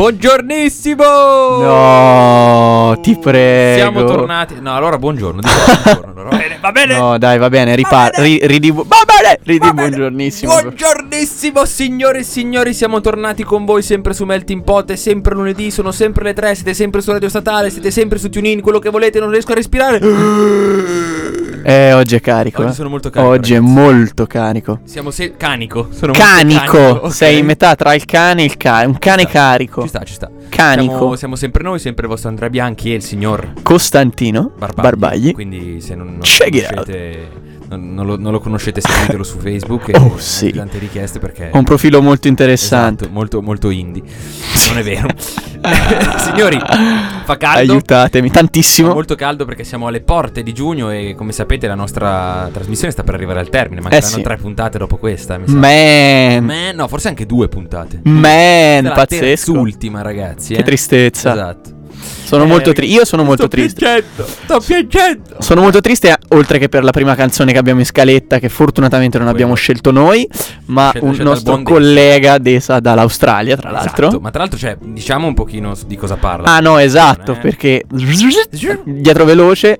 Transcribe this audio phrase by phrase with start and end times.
[0.00, 1.04] Buongiornissimo!
[1.60, 3.76] No, ti prego.
[3.76, 4.58] Siamo tornati.
[4.58, 5.42] No, allora buongiorno.
[5.42, 6.22] dico buongiorno.
[6.22, 6.98] Va bene, va bene.
[6.98, 10.58] No, dai, va bene, ripar- ri- ridi Va bene, ridi buongiornissimo.
[10.58, 15.70] Buongiornissimo signore e signori, siamo tornati con voi sempre su Melting Pot, è sempre lunedì,
[15.70, 18.88] sono sempre le tre, siete sempre su Radio Statale, siete sempre su TuneIn, quello che
[18.88, 20.00] volete, non riesco a respirare.
[21.62, 22.62] Eh, oggi è carico.
[22.62, 22.74] Oggi eh.
[22.74, 23.72] sono molto carico, Oggi è ragazzi.
[23.74, 24.80] molto carico.
[24.84, 27.12] Siamo se- canico, sono molto Canico, ok.
[27.12, 28.86] sei in metà tra il cane e il cane.
[28.86, 29.82] Un cane Ci carico.
[29.82, 30.30] Ci sta, ci sta.
[30.48, 30.96] Canico.
[30.96, 34.82] Siamo, siamo sempre noi, sempre il vostro Andrea Bianchi e il signor Costantino Barbagli.
[34.82, 35.32] Barbagli.
[35.32, 37.30] Quindi se non, non Check it conoscete,
[37.70, 40.50] non, non lo, non lo conoscete, seguitelo su Facebook Oh, sì.
[40.52, 43.04] tante richieste perché Ho un profilo molto interessante.
[43.04, 44.02] Esatto, molto, molto indie.
[44.68, 45.08] Non è vero.
[46.18, 47.72] Signori, fa caldo.
[47.72, 48.92] Aiutatemi, Fa tantissimo.
[48.92, 53.02] molto caldo perché siamo alle porte di giugno e come sapete la nostra trasmissione sta
[53.04, 53.80] per arrivare al termine.
[53.80, 54.22] Mancheranno Eh sì.
[54.22, 55.38] tre puntate dopo questa.
[55.38, 55.54] Mi sa.
[55.54, 58.00] Man, Man, no, forse anche due puntate.
[58.04, 59.24] man, Questa pazzesco.
[59.52, 60.54] terzultima, ragazzi.
[60.54, 60.64] Che eh.
[60.64, 61.32] tristezza.
[61.32, 61.78] Esatto.
[62.30, 62.94] Sono Eh, molto triste.
[62.94, 63.80] Io sono molto sto triste.
[63.80, 65.22] Piangendo, sto piangendo.
[65.40, 69.18] Sono molto triste, oltre che per la prima canzone che abbiamo in scaletta, che fortunatamente
[69.18, 70.28] non abbiamo scelto noi,
[70.66, 74.06] ma un nostro collega Desa dall'Australia, tra l'altro.
[74.06, 76.46] Esatto, ma tra l'altro, cioè, diciamo un pochino di cosa parla.
[76.54, 77.36] Ah no, esatto, Eh.
[77.38, 77.84] perché
[78.84, 79.78] dietro veloce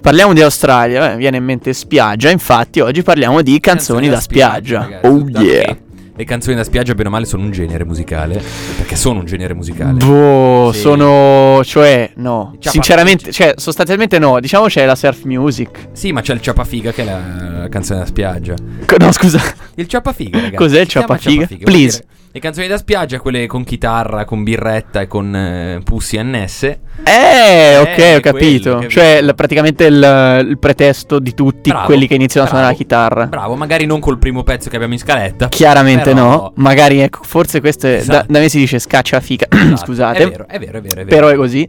[0.00, 4.80] parliamo di Australia, eh, viene in mente spiaggia, infatti oggi parliamo di canzoni, da spiaggia.
[4.80, 5.62] ragazzi, oh yeah.
[5.64, 5.78] che
[6.18, 8.42] Le canzoni da spiaggia, bene o male, sono un genere musicale.
[8.76, 10.04] Perché sono un genere musicale.
[10.04, 10.80] Boh, Sì.
[10.80, 15.90] sono, cioè, no, Ciapa- sinceramente, cioè, sostanzialmente no, diciamo c'è la surf music.
[15.92, 17.20] Sì, ma c'è il ciapafiga che è la,
[17.60, 18.54] la canzone da spiaggia.
[18.98, 19.40] No, scusa.
[19.76, 20.56] Il ciapafiga, ragazzi.
[20.56, 21.46] Cos'è il ciapafiga?
[21.62, 22.04] Please.
[22.30, 26.80] Le canzoni da spiaggia, quelle con chitarra, con birretta e con eh, pussi annesse.
[27.02, 28.74] Eh, ok, Eh, ho capito.
[28.76, 32.68] quello, cioè, l- praticamente il, il pretesto di tutti Bravo, quelli che iniziano a suonare
[32.70, 32.88] la bravo.
[32.90, 33.26] chitarra.
[33.26, 35.48] Bravo, magari non col primo pezzo che abbiamo in scaletta.
[35.48, 36.52] Chiaramente Però- no.
[36.56, 37.92] Magari, ecco, forse questo è.
[37.94, 38.26] Da, Esatto.
[38.32, 39.46] da me si dice scaccia fica.
[39.50, 40.18] Esatto, Scusate.
[40.18, 41.00] È vero, è vero, è vero.
[41.00, 41.06] È vero.
[41.08, 41.68] Però è così.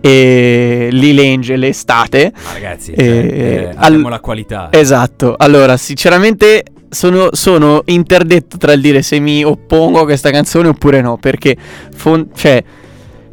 [0.00, 2.32] E Lil Angel estate.
[2.44, 4.68] Ma ragazzi, Eh, cioè, eh, al- la qualità.
[4.70, 5.34] Esatto.
[5.36, 6.62] Allora, sinceramente.
[6.96, 11.18] Sono, sono interdetto tra il dire se mi oppongo a questa canzone oppure no.
[11.18, 11.54] Perché,
[11.94, 12.64] fon- cioè,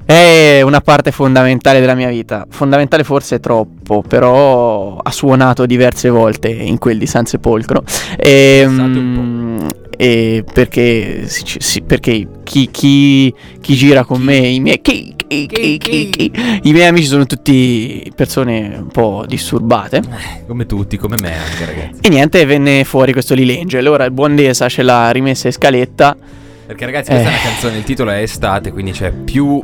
[0.04, 2.46] è una parte fondamentale della mia vita.
[2.50, 7.86] Fondamentale forse è troppo, però ha suonato diverse volte in quel di San Sepolcro.
[8.18, 14.60] E, Pensate un e perché, sì, sì, perché chi, chi- chi gira con me, i
[14.60, 19.98] miei, chi- i miei amici sono tutti persone un po' disturbate.
[19.98, 22.00] Eh, Come tutti, come me anche, ragazzi.
[22.02, 23.88] E niente, venne fuori questo Lil Angel.
[23.88, 26.16] Ora il buon Desa ce l'ha rimessa in scaletta.
[26.66, 27.36] Perché, ragazzi, questa è Eh.
[27.36, 27.78] una canzone.
[27.78, 29.62] Il titolo è Estate, quindi c'è più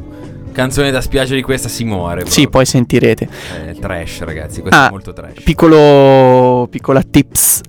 [0.52, 2.22] canzone da spiaggia di questa si muore.
[2.22, 2.50] Sì, proprio.
[2.50, 3.28] poi sentirete.
[3.68, 4.62] È trash, ragazzi.
[4.62, 5.42] Questo Ah, è molto trash.
[5.44, 7.62] Piccolo, piccola tips.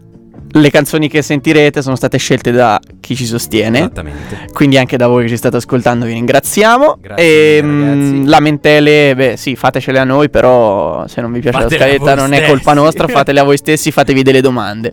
[0.53, 3.79] Le canzoni che sentirete sono state scelte da chi ci sostiene.
[3.79, 4.49] Esattamente.
[4.53, 6.99] Quindi anche da voi che ci state ascoltando vi ringraziamo.
[7.01, 11.79] Grazie e mh, lamentele, beh sì, fatecele a noi, però se non vi piace Fatele
[11.79, 12.85] la scaletta non è colpa stessi.
[12.85, 14.93] nostra, fatele a voi stessi, fatevi delle domande.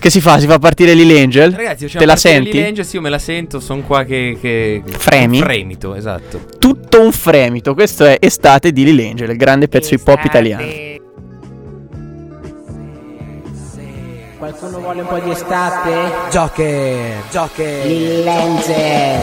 [0.00, 0.38] Che si fa?
[0.38, 1.52] Si fa partire Lil Angel?
[1.52, 2.52] Ragazzi, Te la senti?
[2.52, 3.58] Lil Angel, sì, io me la sento.
[3.58, 4.36] Sono qua che.
[4.40, 4.82] che...
[4.86, 5.38] Fremi?
[5.40, 6.40] Fremito, esatto.
[6.58, 7.74] Tutto un fremito.
[7.74, 10.87] Questo è Estate di Lil Angel, il grande pezzo hip hop italiano.
[14.48, 16.10] Qualcuno vuole un po' di estate?
[16.30, 17.84] Joker, Joker.
[17.84, 19.20] Lill'Angel.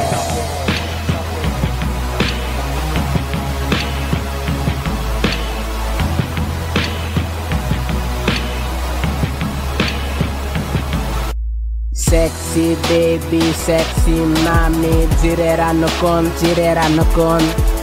[11.91, 14.11] Sexy baby, sexy
[14.43, 17.74] mami, gireranno con, gireranno con.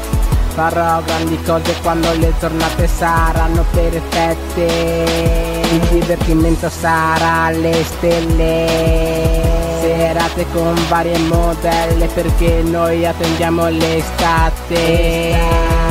[0.54, 5.62] Farò grandi cose quando le giornate saranno perfette.
[5.72, 9.40] Il divertimento sarà alle stelle.
[9.80, 15.81] Serate con varie modelle perché noi attendiamo l'estate.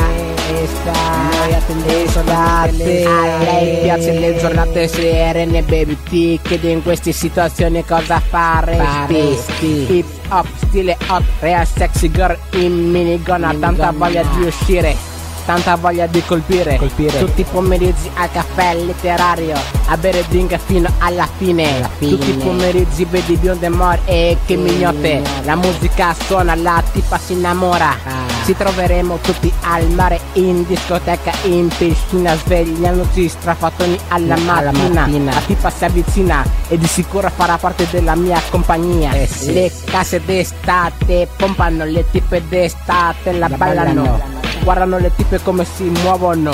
[0.52, 3.04] Estate, noi attendiamo l'estate.
[3.04, 5.96] A lei piace le giornate serene, baby.
[6.08, 9.86] Ti chiedi in queste situazioni cosa faresti.
[9.96, 15.11] Hip hop, stile hot, real sexy girl in minigonna, tanta voglia di uscire.
[15.44, 17.18] Tanta voglia di colpire, Colpire.
[17.18, 19.56] Tutti i pomeriggi al caffè letterario
[19.88, 22.10] A bere drink fino alla fine, Alla fine.
[22.16, 27.32] Tutti i pomeriggi vedi bionde more e che mignotte La musica suona, la tipa si
[27.34, 28.30] innamora Ah.
[28.44, 35.32] Ci troveremo tutti al mare in discoteca, in piscina Svegliandoci strafattoni alla Alla mattina mattina.
[35.34, 39.52] La tipa si avvicina e di sicuro farà parte della mia compagnia Eh sì.
[39.52, 44.02] Le case d'estate pompano le tipe d'estate La, La ballano.
[44.02, 44.40] ballano.
[44.64, 46.52] Guardano le tipe come si muovono.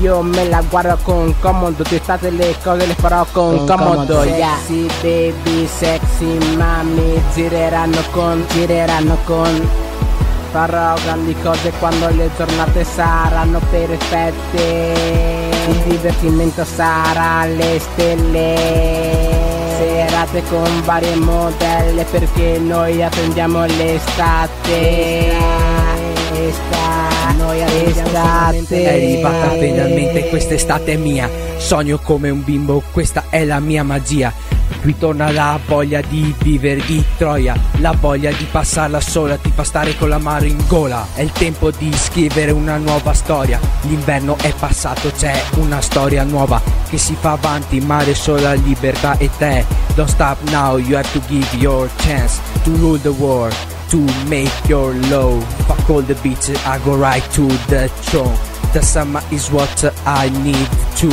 [0.00, 4.24] Io me la guardo con comodo, d'estate le cose le farò con, Con comodo, comodo.
[4.24, 4.56] yeah.
[4.64, 9.68] Sexy baby, sexy mami, gireranno con, gireranno con.
[10.52, 14.94] Farò grandi cose quando le giornate saranno perfette.
[15.68, 18.56] Il divertimento sarà alle stelle.
[19.78, 25.36] Serate con varie modelle perché noi attendiamo l'estate.
[26.32, 31.28] Estate, noi attendiamo È arrivata finalmente quest'estate mia.
[31.56, 34.32] Sogno come un bimbo, questa è la mia magia.
[34.80, 39.64] Qui torna la voglia di vivere di Troia La voglia di passarla sola ti fa
[39.64, 41.06] stare con la mano in gola.
[41.14, 43.58] È il tempo di scrivere una nuova storia.
[43.82, 49.30] L'inverno è passato, c'è una storia nuova Che si fa avanti, mare sola, libertà e
[49.36, 49.64] te.
[49.94, 53.98] Don't stop now, you have to give your chance To rule the world to
[54.28, 55.40] make your low.
[55.66, 58.36] Fuck all the bitches, I go right to the throne.
[58.72, 61.08] The summer is what I need to.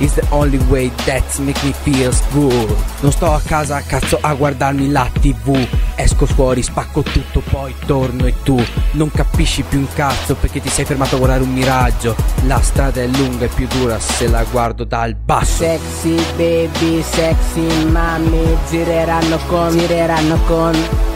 [0.00, 2.74] It's the only way that make me feel good.
[3.00, 5.68] Non sto a casa cazzo a guardarmi la tv.
[5.96, 8.58] Esco fuori, spacco tutto, poi torno e tu
[8.92, 12.16] non capisci più un cazzo perché ti sei fermato a guardare un miraggio.
[12.46, 15.62] La strada è lunga e più dura se la guardo dal basso.
[15.62, 21.12] Sexy baby, sexy mami, gireranno con, gireranno con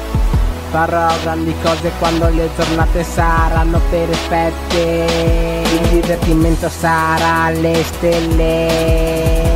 [0.71, 5.07] Farò grandi cose quando le giornate saranno perfette
[5.63, 9.47] Il divertimento sarà alle stelle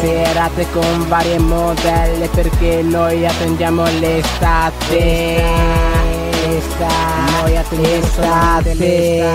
[0.00, 5.42] Serate con varie modelle perché noi attendiamo l'estate
[6.56, 9.30] Estate, noi attendiamo l'estate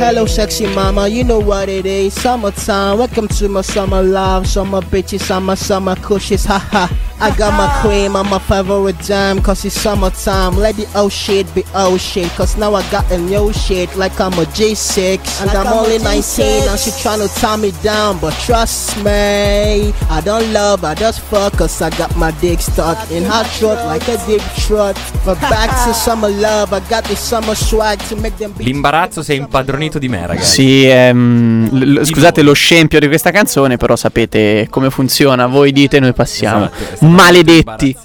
[0.00, 2.14] Hello, sexy mama, you know what it is.
[2.14, 4.46] Summertime, welcome to my summer love.
[4.46, 6.88] Summer bitches, summer, summer cushions, haha.
[7.20, 10.56] I got my cream on my favorite jam, cause it's summertime.
[10.56, 14.20] Let the old shit be old shit, cause now I got a new shit like
[14.20, 15.18] I'm a G6.
[15.42, 20.52] And I'm only 19, and she tryna tie me down, but trust me, I don't
[20.52, 24.16] love, I just fuck, cause I got my dick stuck in her throat like a
[24.26, 24.96] dick truck.
[25.24, 28.62] But back to summer love, I got this summer swag to make them be.
[28.62, 30.50] L'imbarazzo si è impadronito di me, ragazzi.
[30.62, 35.46] Sì, ehm, l- l- scusate lo scempio di questa canzone, però sapete come funziona.
[35.48, 36.66] Voi dite, noi passiamo.
[36.66, 37.96] Esatto, è stato Maledetti.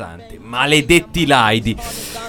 [0.41, 1.75] Maledetti laidi.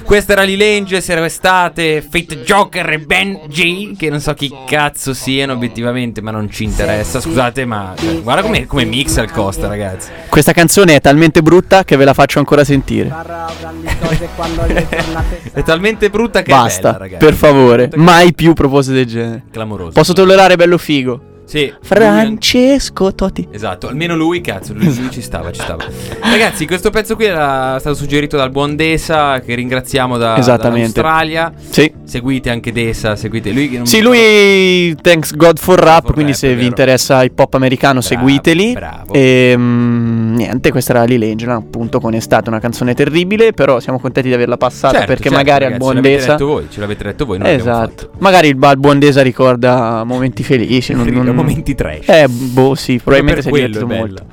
[0.05, 5.15] Questa era Lilange, era estate, Fate Joker e Ben G, che non so chi cazzo
[5.15, 7.21] siano obiettivamente, ma non ci interessa.
[7.21, 10.11] Scusate, ma cioè, guarda come, come mixa il Costa, ragazzi.
[10.29, 13.12] Questa canzone è talmente brutta che ve la faccio ancora sentire.
[15.53, 17.25] È talmente brutta che è Basta, bella, ragazzi.
[17.25, 17.91] per favore.
[17.94, 19.44] Mai più proposte del genere.
[19.50, 19.93] Clamoroso.
[19.93, 21.34] Posso tollerare bello figo.
[21.44, 21.73] Sì.
[21.82, 23.46] Francesco Totti.
[23.50, 25.85] Esatto, almeno lui, cazzo, lui, lui ci stava, ci stava.
[26.20, 31.52] Ragazzi, questo pezzo qui era stato suggerito dal buon Desa, che ringraziamo da, dall'Australia.
[31.70, 31.93] Sì.
[32.05, 36.32] Seguite anche Desa, seguite lui che non Sì, lui thanks God for rap, For quindi
[36.32, 36.67] rap, se vi vero.
[36.67, 38.73] interessa hip hop americano Bravo, seguiteli.
[38.73, 39.12] bravo.
[39.12, 43.99] E mm, niente, questa era Lil Angela, appunto con Estate, una canzone terribile, però siamo
[44.00, 46.46] contenti di averla passata Certo, perché certo, magari al ragazzi, buon ce l'avete Desa detto
[46.46, 48.11] voi, ce l'avete detto voi, Esatto.
[48.19, 52.08] Magari il, al buon Desa ricorda momenti felici, non, non- momenti trash.
[52.08, 54.24] Eh, boh, sì, probabilmente si è divertito molto.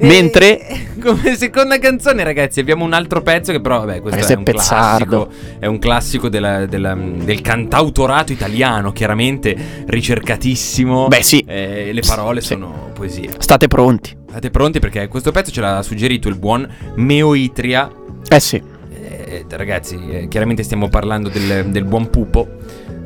[0.00, 0.60] Mentre
[1.02, 4.44] come seconda canzone, ragazzi, abbiamo un altro pezzo che però, vabbè, questo, è, è un
[4.44, 5.26] pezzardo.
[5.26, 5.56] classico.
[5.58, 11.08] È un classico della- della- del cantautorato italiano, chiaramente ricercatissimo.
[11.08, 11.44] Beh, sì.
[11.46, 12.46] Eh, le parole Sì.
[12.48, 13.30] sono poesia.
[13.38, 14.16] state pronti.
[14.28, 17.90] State pronti perché questo pezzo ce l'ha suggerito il buon Meoitria.
[18.28, 18.62] Eh sì.
[18.92, 22.46] Eh, ragazzi, eh, chiaramente stiamo parlando del, del buon pupo.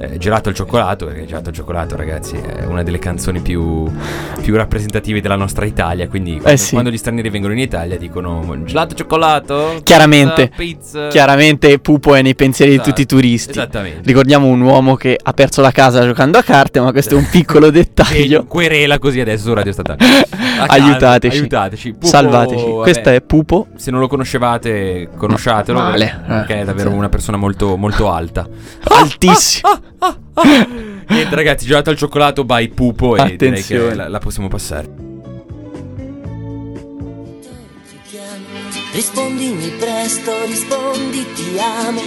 [0.02, 3.90] Eh, gelato al cioccolato, perché Gelato al cioccolato, ragazzi, è una delle canzoni più,
[4.40, 6.08] più rappresentative della nostra Italia.
[6.08, 6.72] Quindi, quando, Eh sì.
[6.72, 10.48] quando gli stranieri vengono in Italia, dicono gelato al cioccolato, Chiaramente.
[10.56, 11.08] pizza, pizza.
[11.08, 13.50] Chiaramente Pupo è nei pensieri Esatto, di tutti i turisti.
[13.52, 14.00] Esattamente.
[14.04, 17.28] Ricordiamo un uomo che ha perso la casa giocando a carte, ma questo è un
[17.30, 18.44] piccolo dettaglio.
[18.44, 19.98] querela così adesso su Radio Statale.
[20.66, 21.38] Aiutateci.
[21.38, 21.92] Aiutateci.
[21.92, 22.64] Pupo, Salvateci.
[22.64, 23.66] vabbè, Questo è Pupo.
[23.76, 25.78] Se non lo conoscevate, conosciatelo.
[25.78, 26.60] Male, Perché eh.
[26.60, 28.46] è davvero una persona molto, molto alta.
[29.98, 31.00] Altissimo.
[31.08, 33.16] Niente, ragazzi, gelato al cioccolato by Pupo.
[33.16, 33.94] E direi che Attenzione.
[33.94, 35.00] la, la possiamo passare.
[38.92, 42.00] Rispondimi presto, rispondi ti amo.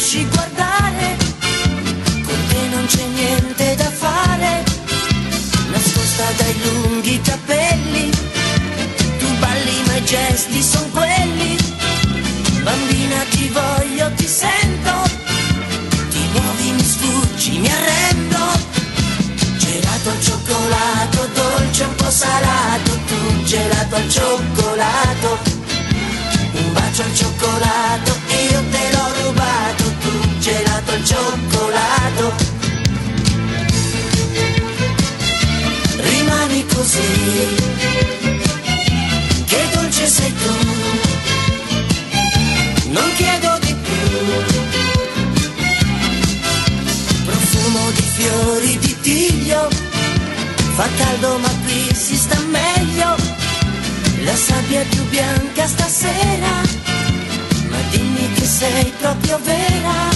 [0.00, 1.16] Lasci guardare,
[2.24, 4.64] con te non c'è niente da fare,
[5.70, 8.10] nascosta dai lunghi capelli,
[9.18, 11.56] tu balli ma i gesti son quelli,
[12.62, 14.92] bambina ti voglio, ti sento,
[16.08, 18.38] ti muovi, mi sfuggi, mi arrendo,
[19.58, 25.58] gelato al cioccolato, dolce un po' salato, tu gelato al cioccolato.
[26.52, 28.09] Un bacio al cioccolato,
[36.80, 37.56] così,
[39.44, 40.54] che dolce sei tu.
[42.88, 44.08] Non chiedo di più.
[47.26, 49.68] Profumo di fiori di tiglio,
[50.76, 53.14] fa caldo ma qui si sta meglio.
[54.24, 56.52] La sabbia più bianca stasera,
[57.68, 60.08] ma dimmi che sei proprio vera.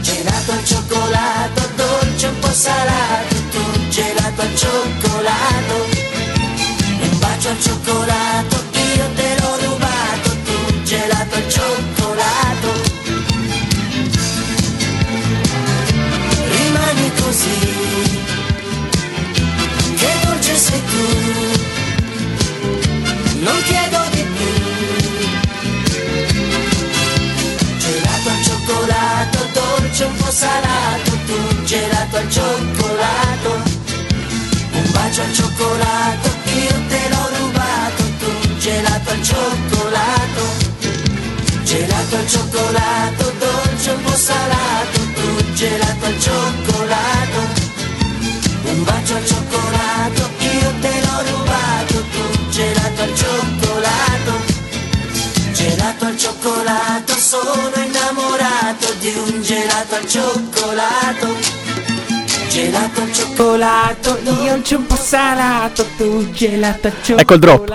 [0.00, 3.35] Gelato al cioccolato, dolce un po' salato,
[3.96, 5.74] gelato al cioccolato.
[7.00, 8.56] Un bacio al cioccolato,
[8.94, 12.68] io te l'ho rubato, tu gelato al cioccolato.
[16.50, 17.58] Rimani così,
[19.96, 21.04] che dolce sei tu.
[23.40, 24.52] Non chiedo di più.
[27.78, 33.65] Gelato al cioccolato, dolce un po' salato, tu gelato al cioccolato.
[35.16, 40.42] Bacio al cioccolato, io te l'ho rubato, tu gelato al cioccolato.
[41.62, 47.38] Gelato al cioccolato, dolce un po' salato, tu gelato al cioccolato.
[48.64, 54.32] Un bacio al cioccolato, io te l'ho rubato, tu gelato al cioccolato.
[55.52, 61.75] Gelato al cioccolato, sono innamorato di un gelato al cioccolato.
[62.56, 67.20] Gelato al cioccolato, io un po' salato, tu gelato al cioccolato.
[67.20, 67.68] Ecco il drop.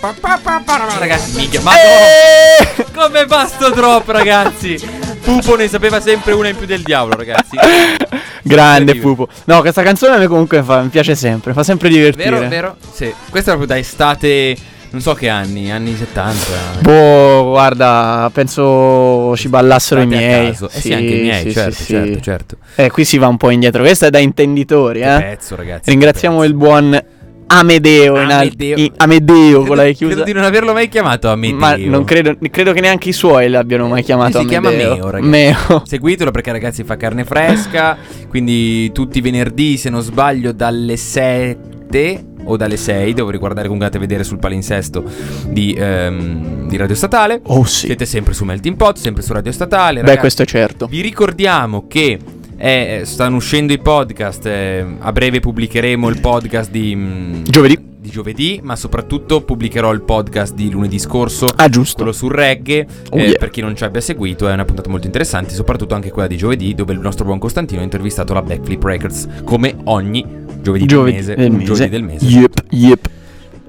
[0.00, 2.66] Pa, pa, pa, pa, Ragazzi, mica, ma Eh!
[2.78, 2.84] no!
[2.92, 4.76] Come basta drop, ragazzi?
[5.22, 7.56] Pupo ne sapeva sempre una in più del diavolo, ragazzi.
[8.42, 8.96] Grande.
[8.96, 9.28] Pupo.
[9.44, 12.30] No, questa canzone a me comunque fa- mi piace sempre, fa sempre divertire.
[12.30, 12.76] Vero, vero?
[12.92, 13.04] Sì.
[13.30, 14.56] Questa è proprio da estate,
[14.92, 16.80] non so che anni, anni 70.
[16.80, 20.48] Boh, guarda, penso ci ballassero i Fate a miei.
[20.50, 22.22] Eh sì, anche i miei, sì, certo, sì, certo, sì.
[22.22, 22.56] certo.
[22.76, 23.82] Eh, qui si va un po' indietro.
[23.82, 25.16] Questa è da intenditori, eh.
[25.18, 25.90] pezzo, ragazzi.
[25.90, 27.04] Ringraziamo che il buon
[27.46, 28.76] Amedeo, in al- Amedeo.
[28.78, 29.64] i- Amedeo pezzo.
[29.64, 30.12] con la Credo, chiusa.
[30.14, 31.58] credo di non averlo mai chiamato Amedeo.
[31.58, 34.94] Ma non credo, credo che neanche i suoi l'abbiano mai chiamato si chiama Amedeo.
[34.94, 35.28] Meo, ragazzi.
[35.30, 35.82] Meo.
[35.86, 37.96] Seguitelo perché ragazzi fa carne fresca,
[38.28, 43.86] quindi tutti i venerdì, se non sbaglio, dalle 7 o dalle 6, devo ricordare comunque
[43.86, 45.04] andate a vedere sul palinsesto
[45.48, 47.40] di, ehm, di Radio Statale.
[47.44, 47.86] Oh sì.
[47.86, 49.94] Siete sempre su Melting Pot, sempre su Radio Statale.
[49.96, 50.18] Beh, ragazzi.
[50.18, 50.86] questo è certo.
[50.86, 52.18] Vi ricordiamo che
[52.56, 54.46] eh, stanno uscendo i podcast.
[54.46, 57.78] eh, a breve pubblicheremo il podcast di, mm, Giovedì.
[58.02, 61.46] di giovedì, ma soprattutto pubblicherò il podcast di lunedì scorso.
[61.56, 61.96] Ah, giusto.
[61.96, 63.38] Quello sul reggae, Oh, eh, yeah.
[63.38, 66.36] per chi non ci abbia seguito, è una puntata molto interessante, soprattutto anche quella di
[66.36, 70.24] giovedì, dove il nostro buon Costantino ha intervistato la Backflip Records, come ogni
[70.62, 71.34] giovedì, Giovedì del mese.
[71.36, 71.64] del mese.
[71.64, 72.24] giovedì del mese.
[72.26, 73.10] Yep, yep.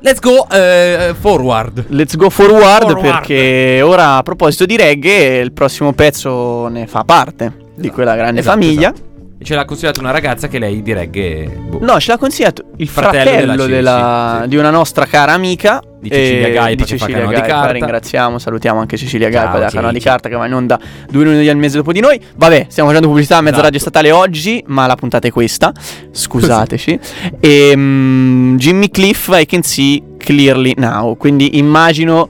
[0.02, 1.86] Let's go eh, forward.
[1.90, 3.02] Let's go forward, Forward.
[3.02, 8.42] perché ora a proposito di reggae, il prossimo pezzo ne fa parte di quella grande
[8.42, 8.92] Esatto, famiglia.
[8.94, 9.12] esatto.
[9.44, 11.46] Ce l'ha consigliato una ragazza che lei di reggae.
[11.48, 14.48] boh, No, ce l'ha consigliato il Fratello fratello, della della- sì.
[14.50, 15.82] di una nostra cara amica.
[16.00, 17.72] Di Cecilia Gaipa, di Cecilia Canale di Gaipa, Carta.
[17.72, 20.78] Ringraziamo, salutiamo anche Cecilia Ciao, Gaipa della canale di carta che va in onda
[21.10, 22.20] due lunedì al mese dopo di noi.
[22.36, 23.66] Vabbè, stiamo facendo pubblicità a mezza Esatto.
[23.68, 25.72] radio statale oggi, ma la puntata è questa.
[26.12, 27.00] Scusateci.
[27.40, 31.16] E mm, Jimmy Cliff, I can see clearly now.
[31.18, 32.30] Quindi immagino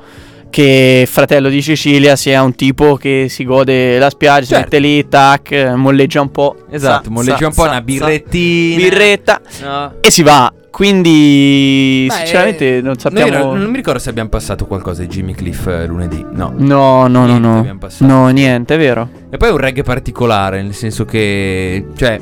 [0.54, 4.64] che fratello di Cecilia sia un tipo che si gode la spiaggia, si Certo.
[4.66, 6.58] mette lì, tac, molleggia un po'.
[6.70, 8.76] Esatto, sa- molleggia sa- un po' sa- una birrettina.
[8.78, 9.94] birretta No.
[10.00, 10.54] e si va.
[10.70, 13.46] Quindi, Beh, sinceramente, non Noi sappiamo.
[13.46, 16.24] non, non mi ricordo se abbiamo passato qualcosa di Jimmy Cliff eh, lunedì.
[16.34, 16.54] No.
[16.56, 17.60] No, no, no, Niente no.
[17.60, 18.12] abbiamo passato.
[18.12, 19.10] No, niente, è vero.
[19.32, 21.86] E poi è un reggae particolare, nel senso che.
[21.96, 22.20] Cioè,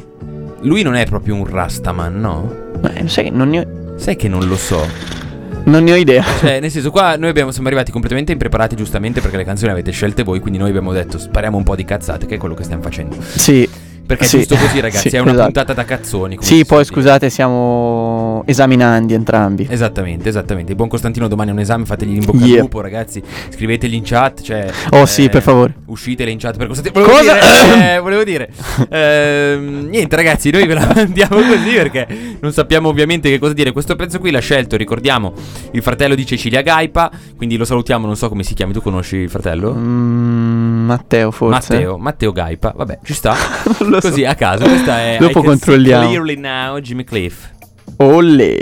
[0.62, 2.56] lui non è proprio un Rastaman, no?
[2.94, 3.66] Eh, sai che non ne, ho,
[3.98, 5.20] Sai che non lo so.
[5.66, 6.24] Non ne ho idea.
[6.40, 9.74] Cioè, nel senso, qua noi abbiamo, siamo arrivati completamente impreparati, giustamente perché le canzoni le
[9.74, 10.40] avete scelte voi.
[10.40, 13.16] Quindi noi abbiamo detto spariamo un po' di cazzate, che è quello che stiamo facendo.
[13.22, 13.81] Sì.
[14.12, 15.10] Perché Sì, è giusto così, ragazzi.
[15.10, 15.46] sì, è una esatto.
[15.46, 16.38] puntata da cazzoni.
[16.42, 19.66] Sì, poi scusate, siamo esaminandi entrambi.
[19.70, 20.72] Esattamente, esattamente.
[20.72, 22.56] Il buon Costantino domani ha un esame, fategli in bocca Yeah.
[22.56, 23.24] al lupo, ragazzi.
[23.50, 25.76] Scrivetegli in chat, cioè Oh, sì, per favore.
[25.86, 27.06] Uscitele in chat per Costantino.
[27.06, 27.34] Volevo Cosa?
[27.34, 28.50] dire, eh, volevo dire.
[28.90, 32.08] Ehm, niente, ragazzi, noi ve la mandiamo così perché
[32.42, 33.72] non sappiamo ovviamente che cosa dire.
[33.72, 35.32] Questo pezzo qui l'ha scelto, ricordiamo,
[35.72, 39.16] il fratello di Cecilia Gaipa, quindi lo salutiamo, non so come si chiami, tu conosci
[39.16, 39.74] il fratello?
[39.74, 41.74] Mm, Matteo forse.
[41.74, 43.36] Matteo, Matteo Gaipa, vabbè, ci sta.
[43.80, 44.10] Non lo so.
[44.10, 46.08] Così a caso, questa è Dopo controlliamo.
[46.08, 47.50] Clearly Now, Jimmy Cliff.
[47.98, 48.60] Olle.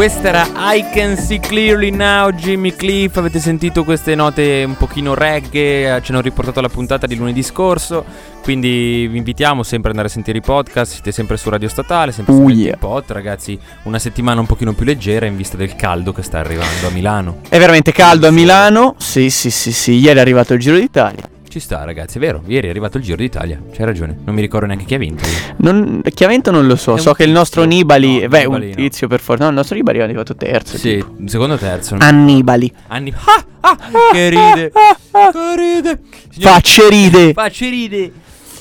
[0.00, 3.18] Questa era I Can See Clearly Now, Jimmy Cliff.
[3.18, 5.94] Avete sentito queste note un pochino reggae?
[5.94, 8.02] eh, Ci hanno riportato la puntata di lunedì scorso.
[8.42, 10.92] Quindi vi invitiamo sempre ad andare a sentire i podcast.
[10.92, 12.76] Siete sempre su Radio Statale, sempre su Oh, Melting yeah.
[12.78, 13.58] Pot, ragazzi.
[13.82, 17.40] Una settimana un pochino più leggera in vista del caldo che sta arrivando a Milano.
[17.46, 18.94] È veramente caldo a Milano.
[18.96, 19.92] Sì, sì, sì, sì.
[19.98, 21.28] Ieri è arrivato il Giro d'Italia.
[21.50, 22.42] Ci sta, ragazzi, è vero.
[22.46, 23.60] Ieri è arrivato il Giro d'Italia.
[23.72, 24.16] C'hai ragione.
[24.24, 25.24] Non mi ricordo neanche chi ha vinto.
[25.56, 26.90] Non, chi ha vinto non lo so.
[26.92, 27.64] È un So che il nostro.
[27.64, 28.20] Nibali.
[28.20, 28.74] No, beh, Nibali un no.
[28.76, 29.42] tizio per forza.
[29.42, 30.76] No, il nostro Nibali è arrivato terzo.
[30.78, 31.12] Sì, tipo.
[31.24, 31.96] secondo terzo.
[31.98, 32.72] Annibali.
[32.86, 33.12] Anni.
[33.12, 33.76] Ah, ah,
[34.12, 34.70] che ride.
[34.70, 36.00] Che ride.
[36.30, 37.32] Signori- Facce ride.
[37.32, 38.12] Facce ride.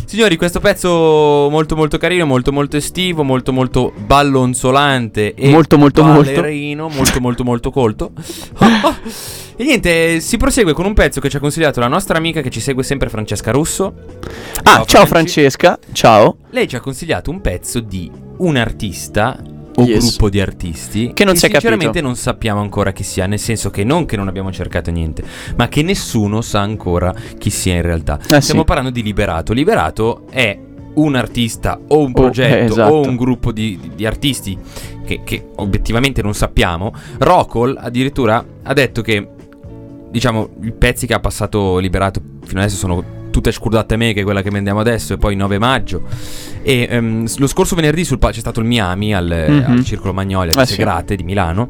[0.06, 0.90] Signori, questo pezzo
[1.52, 6.32] molto molto carino, molto molto estivo, molto molto ballonzolante e Molto, molto, molto.
[6.32, 8.12] ballerino, molto molto molto colto.
[8.58, 8.98] Ah, ah.
[9.62, 12.50] E niente, si prosegue con un pezzo che ci ha consigliato la nostra amica che
[12.50, 13.94] ci segue sempre Francesca Russo.
[14.64, 15.08] Ah, ciao Franci.
[15.08, 15.78] Francesca.
[15.92, 16.38] Ciao.
[16.52, 19.38] Lei ci ha consigliato un pezzo di un artista
[19.76, 20.00] o Yes.
[20.16, 22.06] gruppo di artisti Che non si è sinceramente capito.
[22.06, 25.24] non sappiamo ancora chi sia, nel senso che non che non abbiamo cercato niente,
[25.58, 28.18] ma che nessuno sa ancora chi sia in realtà.
[28.30, 28.66] Eh, Stiamo sì.
[28.66, 29.52] parlando di Liberato.
[29.52, 30.58] Liberato è
[30.94, 32.94] un artista o un Oh, progetto eh, esatto.
[32.94, 34.58] o un gruppo di, di- di artisti
[35.06, 36.94] che, che obiettivamente non sappiamo.
[37.18, 39.28] Rocol addirittura ha detto che
[40.12, 44.24] diciamo i pezzi che ha passato Liberato fino adesso sono tutte scordate me che è
[44.24, 46.02] quella che vendiamo adesso e poi 9 maggio
[46.64, 49.66] e s- lo scorso venerdì sul pa- c'è stato il Miami al, Mhm.
[49.68, 50.74] al Circolo Magnolia di Ah, sì.
[50.74, 51.70] Segrate di Milano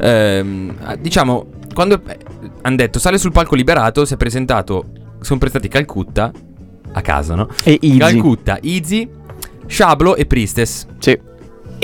[0.00, 2.00] Ehm, ah, diciamo quando
[2.62, 4.86] hanno detto sale sul palco Liberato si è presentato
[5.20, 6.30] sono presentati Calcutta
[6.92, 7.48] a casa no?
[7.64, 7.98] E Easy.
[7.98, 9.08] Calcutta, Easy,
[9.66, 11.18] Shablo e Priestess Sì.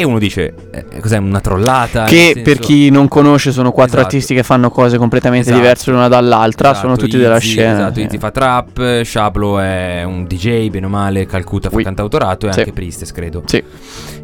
[0.01, 3.97] E uno dice eh, cos'è una trollata Che senso- per chi non conosce sono quattro
[3.99, 4.15] Esatto.
[4.15, 5.61] artisti che fanno cose completamente Esatto.
[5.61, 7.73] diverse l'una dall'altra, Esatto, sono tutti della Izzy, scena.
[7.73, 8.01] Esatto.
[8.01, 11.83] Izzy fa trap, Shablo è un DJ, bene o male, Calcutta fa Oui.
[11.83, 12.59] cantautorato e Sì.
[12.61, 13.43] anche Priestess, credo.
[13.47, 13.61] Sì.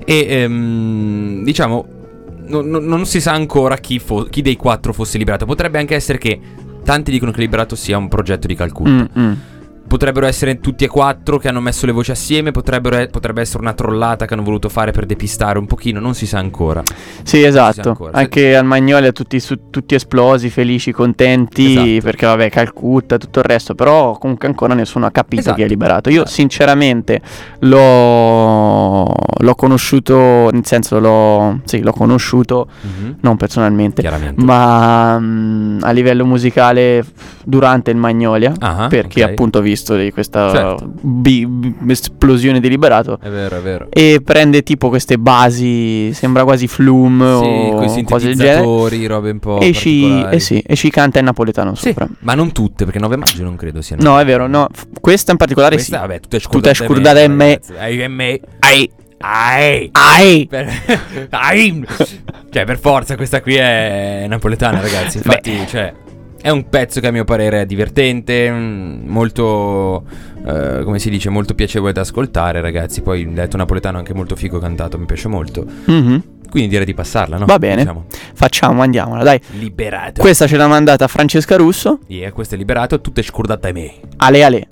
[0.05, 1.87] E ehm, diciamo,
[2.47, 5.45] non, non- si sa ancora chi, fo- chi dei quattro fosse liberato.
[5.45, 6.39] Potrebbe anche essere che
[6.85, 8.91] tanti dicono che liberato sia un progetto di Calcutta.
[8.91, 9.33] Mm, mm.
[9.95, 12.51] Potrebbero essere tutti e quattro che hanno messo le voci assieme.
[12.51, 16.01] Potrebbero potrebbe essere una trollata che hanno voluto fare per depistare un pochino.
[16.01, 16.83] Non si sa ancora.
[17.23, 17.91] Sì, esatto.
[17.91, 18.19] ancora.
[18.19, 22.01] Anche al Magnolia tutti, su- tutti esplosi, felici, contenti, Esatto.
[22.07, 25.57] perché vabbè, Calcutta, tutto il resto, però comunque ancora nessuno ha capito Esatto.
[25.59, 26.09] chi è liberato.
[26.09, 26.31] Io Esatto.
[26.31, 27.21] sinceramente
[27.61, 33.17] l'ho, l'ho conosciuto, nel senso l'ho, sì, l'ho conosciuto, Mhm.
[33.21, 34.03] non personalmente,
[34.37, 37.05] ma mm, a livello musicale
[37.45, 39.31] durante il Magnolia, Ah, perché ok.
[39.31, 40.91] appunto ho visto di questa Certo.
[41.03, 43.19] bi- bi- esplosione di liberato.
[43.21, 43.87] È vero, è vero.
[43.91, 47.37] E prende tipo queste basi, sembra quasi flume
[47.89, 49.07] Sì, o cose del genere.
[49.07, 52.09] robe un po' E ci, eh sì, e ci canta in napoletano Sì, sopra.
[52.21, 54.03] ma non tutte, perché 9 maggio non credo siano.
[54.03, 54.69] No, è vero, no.
[55.01, 56.01] Questa in particolare Questa, sì.
[56.01, 57.61] vabbè, tutte Tutte scordate scordate in me.
[57.79, 58.41] Ai, me.
[58.61, 59.91] Ai, Ai.
[59.93, 60.47] ai.
[60.49, 60.73] Per...
[61.31, 61.85] Ai.
[62.51, 65.17] Cioè, per forza, questa qui è napoletana, ragazzi.
[65.19, 65.93] Infatti, cioè,
[66.45, 70.05] è un pezzo che a mio parere è divertente, mm, molto,
[70.47, 73.01] eh, come si dice, molto piacevole da ascoltare, ragazzi.
[73.01, 75.65] Poi il detto napoletano è anche molto figo cantato, mi piace molto.
[75.87, 76.23] Mhm.
[76.51, 77.47] Quindi direi di passarla, no?
[77.47, 77.77] Va bene.
[77.77, 78.05] Diciamo.
[78.35, 79.41] Facciamo, andiamola, dai.
[79.53, 80.21] Liberato.
[80.21, 82.01] Questa ce l'ha mandata Francesca Russo.
[82.09, 83.95] Yeah, questo è liberato, tutte scordate a me.
[84.19, 84.67] Ale Ale.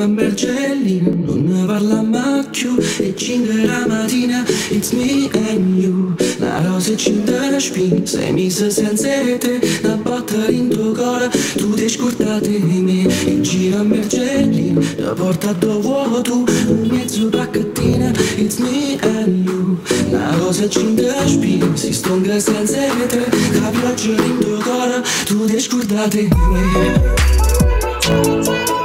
[0.00, 6.14] a Bergelli, non ne parliamo più E cinque la mattina, it's me and you.
[6.38, 11.86] La rosa cinta spin, sei messa senza te Una botta in tuo cuore, tu ti
[11.86, 13.06] scordate di me.
[13.26, 19.76] E gira a Bergelli, la porta dove tu Un mezzo pacchettina, it's me and you.
[20.10, 23.26] La rosa cinta spin, si stonga senza te
[23.60, 28.78] La pioggia in tuo cuore, tu ti scordate di me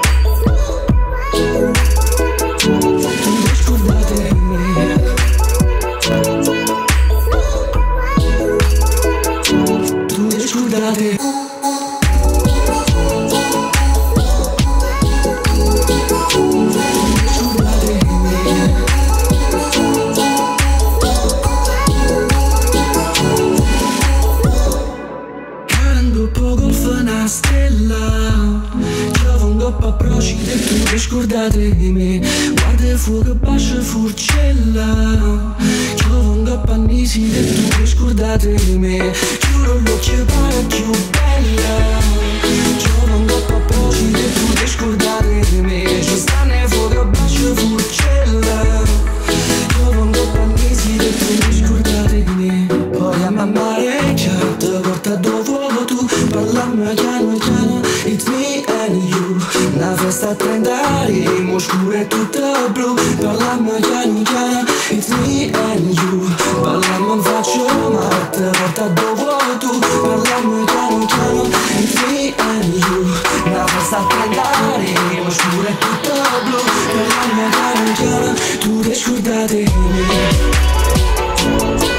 [60.76, 66.34] festa a 30 anni Moscura è tutta blu Parlammo piano piano It's me and you.
[66.62, 71.44] Parlammo in faccia ma Ti porta dove tu Parlammo piano piano
[71.78, 73.06] It's me and you.
[73.46, 76.58] Una festa a 30 anni Moscura è tutta blu
[76.88, 81.95] Parlammo piano piano Tu ti scordate di me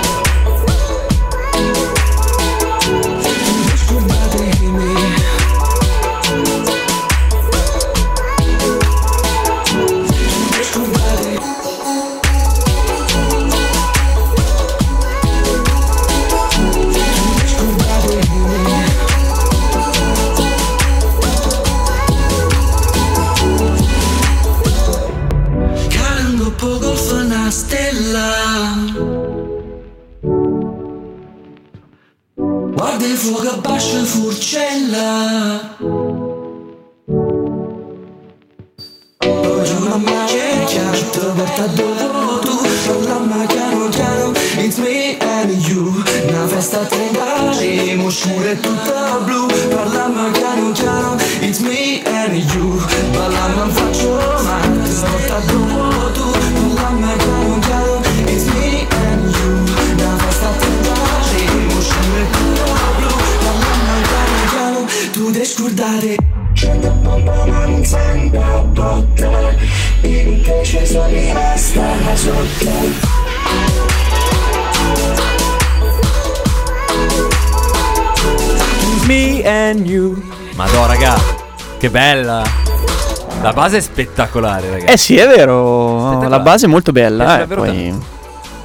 [83.76, 84.92] base è spettacolare, ragazzi.
[84.92, 86.28] Eh sì, è vero.
[86.28, 87.42] La base è molto bella.
[87.42, 88.14] Eh, poi...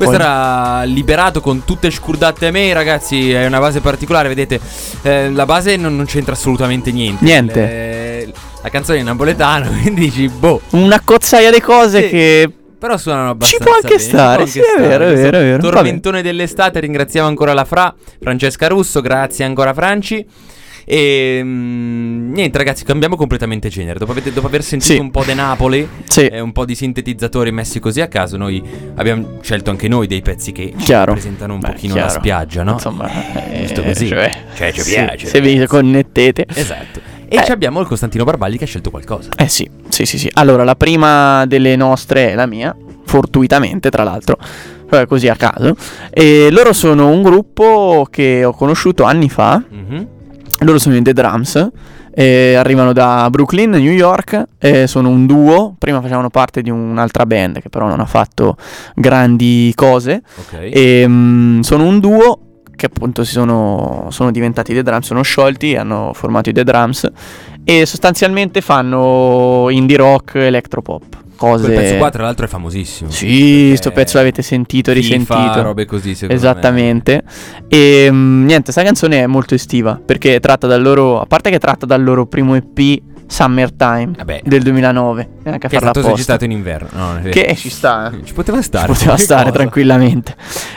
[0.01, 3.31] Questo poi- era liberato con tutte scurdate a me, ragazzi.
[3.31, 4.59] È una base particolare, vedete.
[5.03, 7.23] eh, la base non, non c'entra assolutamente niente.
[7.23, 7.59] Niente.
[7.59, 10.61] Le- la canzone è in napoletano, quindi dici, boh.
[10.71, 12.09] Una cozzaia di cose Sì.
[12.09, 12.51] che.
[12.81, 15.41] Però suonano abbastanza può anche bene, ci stare, può sì, è vero, è vero, è
[15.41, 15.69] vero.
[15.69, 20.25] Tormentone dell'estate, ringraziamo ancora la Fra, Francesca Russo, grazie ancora Franci.
[20.93, 23.97] E mm, niente ragazzi, cambiamo completamente genere.
[23.97, 24.99] Dopo, avete- dopo aver sentito Sì.
[24.99, 26.25] un po' De Napoli Sì.
[26.25, 28.61] e un po' di sintetizzatori messi così a caso, noi
[28.95, 31.05] abbiamo scelto anche noi dei pezzi che Chiaro.
[31.13, 32.07] rappresentano un Beh, pochino chiaro.
[32.11, 32.73] la spiaggia, no?
[32.73, 33.09] Insomma,
[33.53, 34.07] eh, Giusto così.
[34.09, 36.45] Cioè, Cioè, ci piace, Se vi connettete.
[36.53, 36.99] Esatto.
[37.29, 37.51] E Eh.
[37.51, 39.29] abbiamo il Costantino Barbagli che ha scelto qualcosa.
[39.37, 40.29] Eh sì, sì, sì, sì.
[40.33, 42.75] Allora, la prima delle nostre è la mia,
[43.05, 44.35] fortuitamente, tra l'altro,
[44.91, 45.73] eh, così a caso.
[46.09, 49.63] E loro sono un gruppo che ho conosciuto anni fa.
[49.69, 50.07] Mhm.
[50.63, 51.69] Loro sono in The Drums.
[52.13, 54.43] eh, arrivano da Brooklyn, New York.
[54.59, 55.75] eh, sono un duo.
[55.77, 58.57] Prima facevano parte di un'altra band che però non ha fatto
[58.95, 60.21] grandi cose.
[60.37, 60.69] Ok.
[60.71, 62.39] E mm, sono un duo
[62.75, 67.07] che appunto si sono, sono diventati The Drums, sono sciolti, hanno formato i The Drums
[67.63, 71.03] e sostanzialmente fanno indie rock, electropop.
[71.41, 71.63] Cose...
[71.63, 73.09] Quel pezzo qua, tra l'altro, è famosissimo.
[73.09, 73.25] Sì,
[73.69, 75.61] Perché sto pezzo l'avete sentito, FIFA, risentito.
[75.63, 77.23] robe così, Esattamente.
[77.67, 81.57] E mm, niente, sta canzone è molto estiva perché tratta dal loro, a parte che
[81.57, 84.41] tratta dal loro primo EP Summertime Vabbè.
[84.43, 86.89] del 2009, neanche Che è stato registrato in inverno.
[86.91, 87.19] No.
[87.29, 88.25] Che eh, ci sta, eh.
[88.25, 88.87] Ci poteva stare.
[88.87, 89.53] Ci poteva stare cosa.
[89.55, 90.35] tranquillamente.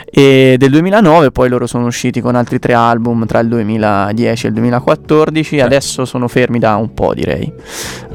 [0.09, 4.47] E del 2009 poi loro sono usciti con altri tre album tra il 2010 e
[4.47, 5.59] il 2014.
[5.59, 7.51] Adesso sono fermi da un po', direi.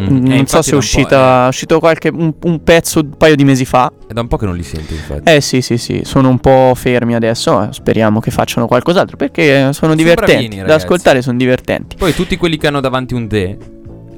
[0.01, 0.07] Mm.
[0.07, 3.37] Mm, Eh, non so se è uscita, è uscito qualche un, un pezzo un paio
[3.37, 3.93] di mesi fa.
[4.09, 5.31] È da un po' che non li sento, infatti.
[5.31, 7.63] Eh sì, sì, sì, sono un po' fermi adesso.
[7.63, 10.47] eh, Speriamo che facciano qualcos'altro perché sono divertenti.
[10.49, 11.97] bravini, da ascoltare sono divertenti.
[11.97, 13.57] Poi tutti quelli che hanno davanti un D,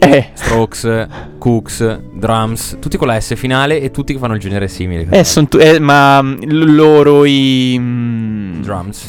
[0.02, 1.06] Eh, Strokes,
[1.38, 5.06] Cooks, Drums, tutti con la S finale e tutti che fanno il genere simile.
[5.10, 7.76] eh, tu- eh, ma mm, l- loro i.
[7.78, 9.04] mm, Drums.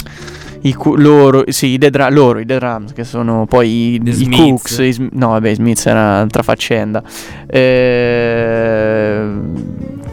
[0.66, 4.30] I cu- loro, sì, i Dra- loro, i The Drums, che sono poi i, i.
[4.30, 4.78] Cooks.
[4.78, 7.04] i Sm- no, vabbè, i Smiths era un'altra faccenda.
[7.48, 9.24] Eh,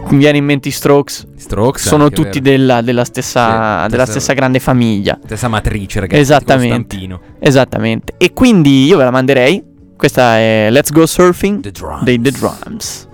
[0.08, 1.26] mi viene in mente i Strokes.
[1.36, 1.86] Strokes.
[1.86, 5.18] sono tutti della, della stessa, Sì, della stessa- stessa grande famiglia.
[5.24, 6.20] Stessa matrice, ragazzi.
[6.20, 6.96] Esattamente.
[7.38, 8.14] Esattamente.
[8.16, 9.62] E quindi io ve la manderei.
[10.00, 12.04] Questa è Let's Go Surfing The Drums.
[12.04, 13.06] dei The Drums.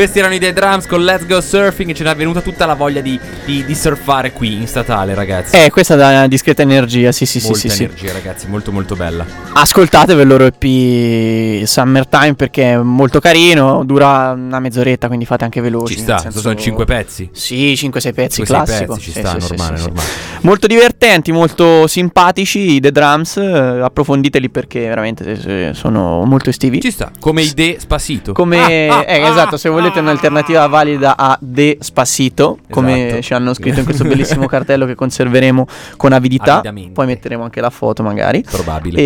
[0.00, 2.72] Questi erano i The Drums con Let's Go Surfing e ce n'è venuta tutta la
[2.72, 5.54] voglia di, di- di surfare qui in statale, ragazzi.
[5.54, 7.82] Eh, questa dà una discreta energia, sì, sì, sì, Molta sì, sì.
[7.82, 9.26] energia, ragazzi, molto molto bella.
[9.60, 15.60] Ascoltate il loro EP Summertime perché è molto carino, dura una mezz'oretta, quindi fate anche
[15.60, 15.96] veloci.
[15.96, 17.28] Ci sta, senso- sono 5 pezzi.
[17.32, 18.94] Sì, 5-6 pezzi, 5-6 classico.
[18.94, 19.88] pezzi, ci Sì, sta, sì, sì, normale, sì, sì.
[19.88, 20.08] normale.
[20.40, 26.80] Molto divertenti, molto simpatici i The Drums, eh, approfonditeli perché veramente eh, sono molto estivi.
[26.80, 28.32] Ci sta, come idee Spasito.
[28.32, 30.02] Come Ah, ah, eh, ah, esatto, se volete ah.
[30.02, 33.22] un'alternativa valida a De Spacito, come Esatto.
[33.22, 35.66] ci hanno scritto in questo bellissimo cartello che conserveremo
[35.98, 36.62] con avidità,
[36.94, 38.42] poi metteremo anche la foto magari.
[38.50, 38.98] Probabile.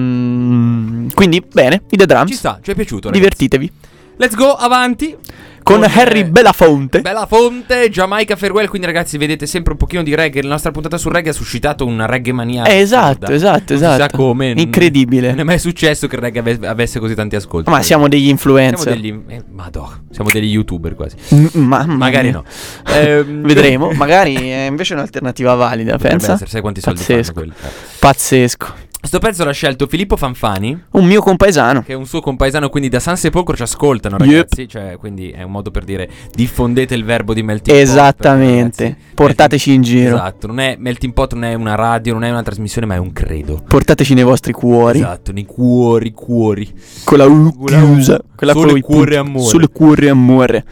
[0.00, 2.30] Ehm, quindi bene, i The Drums.
[2.30, 3.18] Ci sta, ci è piaciuto, ragazzi.
[3.20, 3.72] Divertitevi.
[4.16, 5.16] Let's go avanti.
[5.62, 7.00] Con Harry eh, Belafonte.
[7.00, 8.66] Bella fonte, Jamaica Farewell.
[8.66, 10.42] Quindi, ragazzi, vedete sempre un pochino di reggae.
[10.42, 12.64] La nostra puntata sul reggae ha suscitato una reggae mania.
[12.64, 14.16] Eh, esatto, esatto, Non esatto.
[14.16, 14.52] come.
[14.56, 15.28] Incredibile.
[15.30, 17.70] Non è mai successo che il reggae ave- avesse così tanti ascolti.
[17.70, 18.92] Ma siamo degli Siamo influencer.
[18.94, 19.14] degli.
[19.28, 21.16] Eh, madò, siamo degli youtuber quasi.
[21.52, 22.42] Mamma Magari no.
[22.92, 26.32] Ehm, Vedremo, magari è invece un'alternativa valida, Potrebbe pensa.
[26.32, 27.32] essere, sai quanti soldi Pazzesco.
[27.32, 27.52] fanno quelli.
[27.62, 27.96] Eh.
[27.98, 28.74] Pazzesco.
[29.02, 31.82] Sto pezzo l'ha scelto Filippo Fanfani, Un mio compaesano.
[31.82, 34.26] che è un suo compaesano, quindi da San Sepolcro ci ascoltano, Yep.
[34.30, 34.68] ragazzi.
[34.68, 37.86] Cioè, quindi è un modo per dire diffondete il verbo di Melting Pot.
[37.88, 38.96] Esattamente.
[39.14, 40.14] Portateci in giro.
[40.16, 42.98] Esatto, non è Melting Pot, non è una radio, non è una trasmissione, ma è
[42.98, 43.62] un credo.
[43.66, 44.98] Portateci nei vostri cuori.
[44.98, 46.70] Esatto, nei cuori, cuori.
[47.04, 48.20] Con la U Con la chiusa.
[48.36, 49.16] Con i cuore, punti.
[49.16, 49.44] amore.
[49.48, 50.64] Sole cuore amore.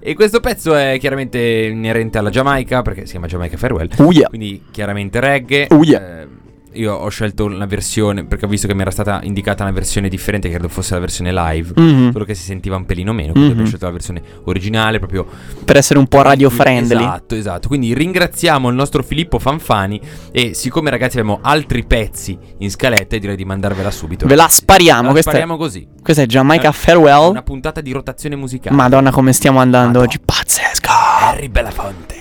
[0.00, 3.88] E questo pezzo è chiaramente inerente alla Giamaica, perché si chiama Jamaica Farewell.
[4.10, 4.28] Yeah.
[4.28, 5.66] Quindi chiaramente reggae.
[5.82, 6.20] Yeah.
[6.20, 6.26] Eh,
[6.76, 10.08] io ho scelto la versione perché ho visto che mi era stata indicata una versione
[10.08, 12.12] differente, che credo fosse la versione live, Mhm.
[12.12, 13.32] solo che si sentiva un pelino meno.
[13.32, 13.62] Quindi Mhm.
[13.62, 15.26] ho scelto la versione originale proprio
[15.64, 17.02] Per essere un po' radio friendly.
[17.02, 17.68] Esatto, esatto.
[17.68, 20.00] Quindi ringraziamo il nostro Filippo Fanfani.
[20.32, 24.26] E siccome, ragazzi, abbiamo altri pezzi in scaletta, direi di mandarvela subito.
[24.26, 25.86] Ve la spariamo, La questa è- spariamo così.
[26.02, 27.30] Questa è Jamaica Eh, Farewell.
[27.30, 28.74] Una puntata di rotazione musicale.
[28.76, 30.06] Madonna, come stiamo andando Madonna.
[30.06, 30.20] oggi.
[30.24, 30.90] Pazzesco.
[31.20, 32.14] Harry Belafonte.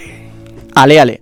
[0.74, 1.22] Ale, ale.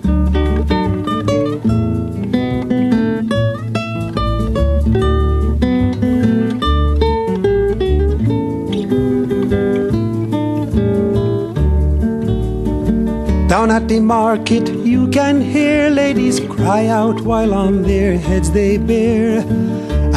[13.61, 18.79] Down at the market, you can hear ladies cry out while on their heads they
[18.79, 19.43] bear.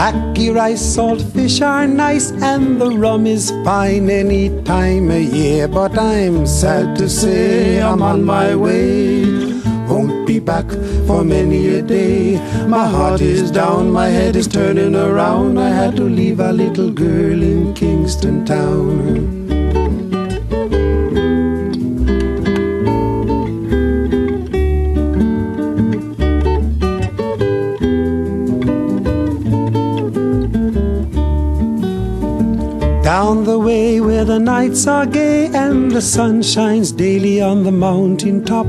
[0.06, 5.68] Ackee rice, salt fish are nice, and the rum is fine any time of year.
[5.68, 9.26] But I'm sad to say I'm on my way.
[9.90, 10.70] Won't be back
[11.06, 12.38] for many a day.
[12.66, 15.58] My heart is down, my head is turning around.
[15.58, 19.43] I had to leave a little girl in Kingston Town.
[33.24, 37.72] Down the way where the nights are gay and the sun shines daily on the
[37.72, 38.66] mountain top.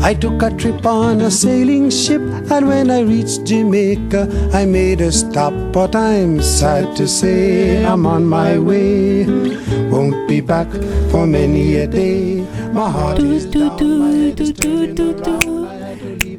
[0.00, 2.20] I took a trip on a sailing ship,
[2.52, 5.52] and when I reached Jamaica, I made a stop.
[5.72, 9.26] But I'm sad to say I'm on my way.
[9.90, 10.70] won't be back
[11.10, 12.46] for many a day.
[12.72, 13.74] My heart is down,
[15.26, 15.87] Ma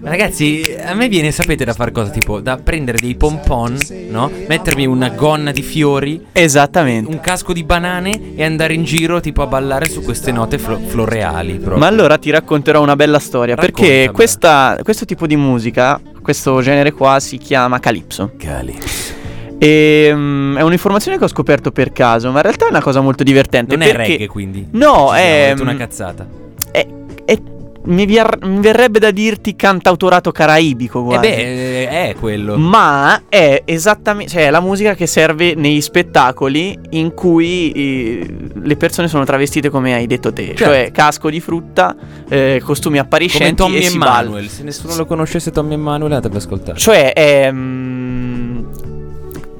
[0.10, 2.10] Ragazzi, a me viene, sapete, da fare cosa?
[2.10, 3.78] Tipo, da prendere dei pompon,
[4.10, 4.32] no?
[4.48, 7.12] Mettermi una gonna di fiori, Esattamente.
[7.12, 10.80] un casco di banane e andare in giro, tipo, a ballare su queste note flo-
[10.80, 11.54] floreali.
[11.54, 11.78] Proprio.
[11.78, 13.54] Ma allora ti racconterò una bella storia.
[13.56, 14.12] Perché Raccontamela.
[14.12, 18.32] questa- questo tipo di musica, questo genere qua, si chiama Calypso.
[18.38, 19.14] Calypso.
[19.60, 23.02] E mm, è un'informazione che ho scoperto per caso, ma in realtà è una cosa
[23.02, 23.76] molto divertente.
[23.76, 24.68] Non è perché reggae, quindi.
[24.72, 26.26] No, è- detto una cazzata.
[26.72, 26.88] è-
[27.26, 27.40] è-
[27.86, 31.00] mi, vier- mi verrebbe da dirti cantautorato caraibico.
[31.00, 31.22] E Quasi.
[31.22, 32.58] beh, è, è quello.
[32.58, 38.76] Ma è esattamente, cioè è la musica che serve nei spettacoli in cui eh, le
[38.76, 40.64] persone sono travestite come hai detto te, Certo.
[40.64, 41.96] cioè casco di frutta,
[42.28, 43.96] eh, costumi Come appariscenti Tommy e.
[43.96, 44.50] Manuel.
[44.50, 46.78] Se nessuno lo conoscesse, Tommy e Manuel, andate ad ascoltare.
[46.78, 48.59] Cioè è mm,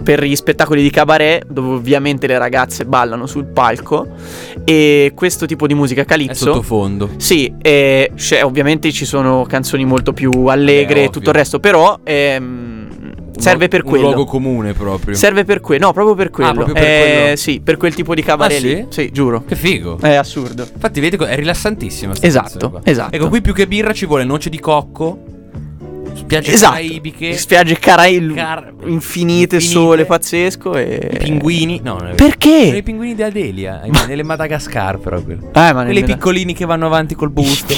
[0.10, 4.08] per gli spettacoli di cabaret dove ovviamente le ragazze ballano sul palco
[4.66, 7.12] e questo tipo di musica È calypso sottofondo.
[7.18, 12.00] Sì, eh, cioè, ovviamente ci sono canzoni molto più allegre e tutto il resto, però
[12.04, 12.88] ehm,
[13.38, 14.06] serve per un quello.
[14.06, 15.14] luogo comune proprio.
[15.14, 16.50] Serve per quello, no, proprio per quello.
[16.50, 17.36] Ah, proprio per Eh, quello.
[17.36, 18.86] Sì, per quel tipo di cabaret Ah, sì?
[18.90, 19.44] Sì, giuro.
[19.46, 20.00] Che figo.
[20.02, 20.68] È assurdo.
[20.74, 22.14] Infatti, vedi, è rilassantissimo.
[22.20, 23.16] Esatto, esatto.
[23.16, 25.20] Ecco, qui più che birra ci vuole noce di cocco,
[26.20, 26.74] spiagge Esatto.
[26.74, 31.80] caraibiche, Spiagge caraibi car- infinite, infinite, sole pazzesco e i pinguini.
[31.84, 32.16] No, non è.
[32.16, 32.66] Perché?
[32.66, 35.38] Sono i pinguini di Adelia, ai- nelle Madagascar proprio.
[35.38, 37.74] Eh, ma Quelli nemmeno- piccolini che vanno avanti col busto.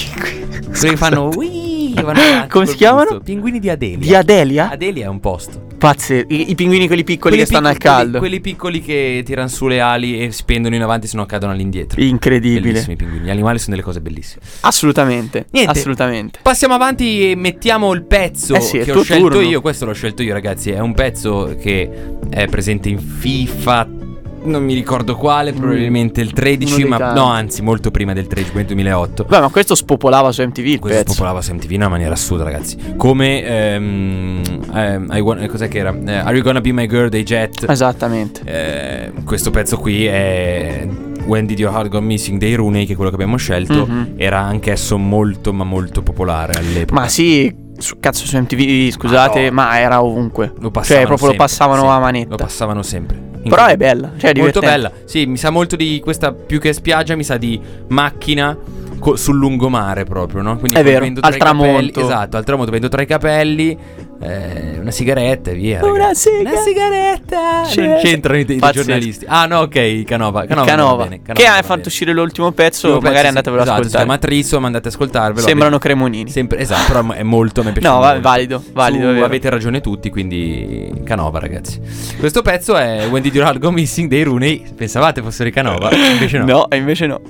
[0.79, 1.93] Quelli fanno "Wii",
[2.49, 3.19] Come si chiamano?
[3.19, 3.97] Pinguini di Adelia.
[3.97, 4.69] Di Adelia?
[4.69, 5.69] Adelia è un posto.
[5.81, 8.19] Pazze, i, i pinguini quelli piccoli Quelli che stanno al caldo.
[8.19, 11.53] Quelli, quelli piccoli che tirano su le ali e spendono in avanti se no cadono
[11.53, 11.99] all'indietro.
[12.03, 12.61] Incredibile.
[12.61, 13.25] Bellissimi i pinguini.
[13.25, 14.43] Gli animali sono delle cose bellissime.
[14.59, 15.47] Assolutamente.
[15.49, 15.71] Niente.
[15.71, 16.39] Assolutamente.
[16.43, 19.41] Passiamo avanti e mettiamo il pezzo Eh sì, che ho scelto turno.
[19.41, 19.59] io.
[19.61, 20.69] Questo l'ho scelto io, ragazzi.
[20.69, 21.89] È un pezzo che
[22.29, 24.00] è presente in FIFA.
[24.43, 27.19] Non mi ricordo quale, probabilmente il 13, Uno dei ma tanti.
[27.19, 29.25] no, anzi, molto prima del 13, quindi 2008.
[29.25, 31.13] Beh, ma questo spopolava su MTV Questo pezzo.
[31.13, 32.77] spopolava su MTV in una maniera assurda, ragazzi.
[32.97, 34.41] Come ehm,
[34.73, 35.95] ehm, want- cos'è che era?
[36.05, 37.65] Eh, Are You Gonna Be My Girl dei Jet?
[37.69, 38.41] Esattamente.
[38.45, 40.87] Eh, questo pezzo qui è
[41.25, 43.85] When Did Your Heart Go Missing dei Rooney, che è quello che abbiamo scelto.
[43.85, 44.13] Mhm.
[44.17, 46.99] Era anch'esso molto, ma molto popolare all'epoca.
[46.99, 49.69] Ma sì, su, cazzo su MTV, scusate, Ma no.
[49.69, 50.51] ma era ovunque.
[50.59, 52.29] Lo cioè, proprio sempre, lo passavano sì, a manetta.
[52.29, 53.29] Lo passavano sempre.
[53.49, 54.89] Però è bella, cioè è Molto divertente.
[54.89, 54.91] bella.
[55.05, 58.57] Sì, mi sa molto di questa più che spiaggia, mi sa di macchina
[58.99, 60.57] co- sul lungomare proprio, no?
[60.57, 61.99] Quindi È vero, al i capelli- tramonto.
[62.01, 63.77] esatto, al tramonto vendo tra i capelli
[64.21, 65.83] eh, una sigaretta e via.
[65.83, 66.29] Una ragazzi.
[66.37, 67.61] siga- Una sigaretta.
[67.65, 69.25] C'è- Non c'entrano i, i giornalisti.
[69.27, 70.45] Ah, no, ok, Canova.
[70.45, 71.87] Canova, Canova, va bene, Canova che ha fatto bene.
[71.87, 74.05] uscire l'ultimo pezzo, pezzo, magari sì, andatevelo esatto, Si ascoltare.
[74.05, 75.45] chiama Trisom, andate ad ascoltarvelo.
[75.47, 76.29] Sembrano Avete- cremonini.
[76.29, 77.63] Sempre, esatto, però è molto.
[77.63, 78.21] Mi piace No, va- molto.
[78.21, 81.79] valido, valido, Su- avete ragione tutti, quindi Canova, ragazzi.
[82.19, 84.63] Questo pezzo è When Did Heart Go Missing dei Rooney.
[84.75, 85.89] Pensavate fossero i Canova?
[85.95, 86.45] Invece no.
[86.45, 87.21] No, e invece no.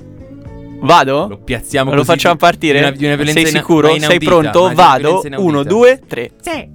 [0.82, 1.27] Vado?
[1.27, 2.79] Lo piazziamo Lo così facciamo di- partire?
[2.79, 3.88] di una- di una violenza Sei sicuro?
[3.88, 4.73] ma Sei inaudita, pronto?
[4.73, 4.99] Vado.
[5.01, 5.49] violenza inaudita.
[5.49, 6.32] 1, 2, 3.
[6.41, 6.69] Sì.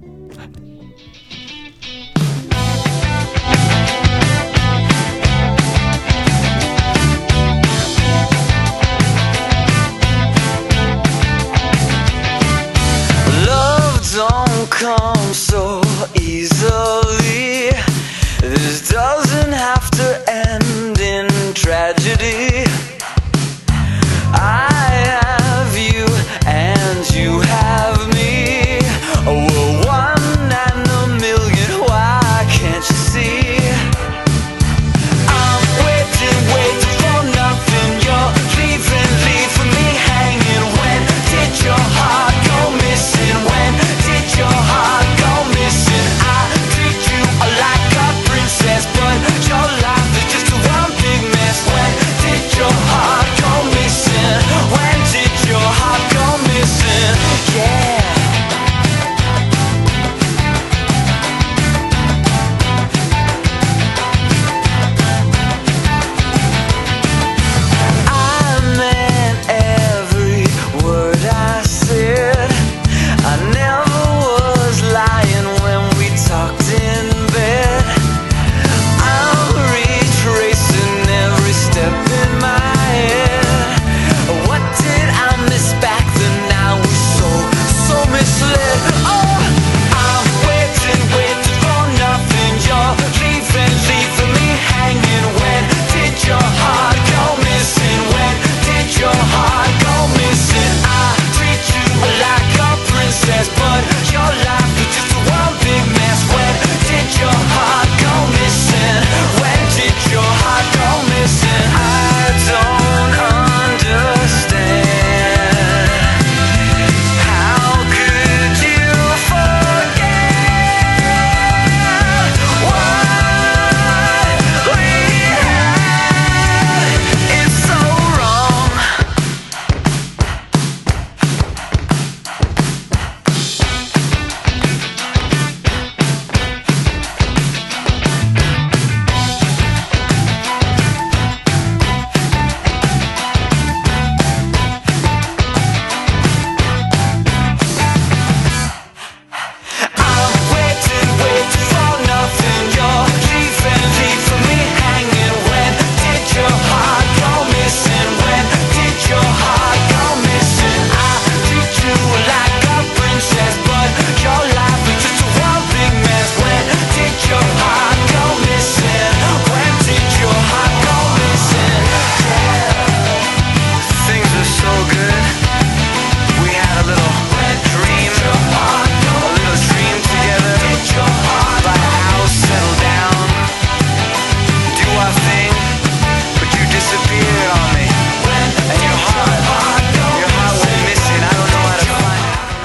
[14.69, 15.81] Come so
[16.13, 17.69] easily.
[18.41, 22.65] This doesn't have to end in tragedy.
[24.33, 26.05] I have you
[26.45, 27.96] and you have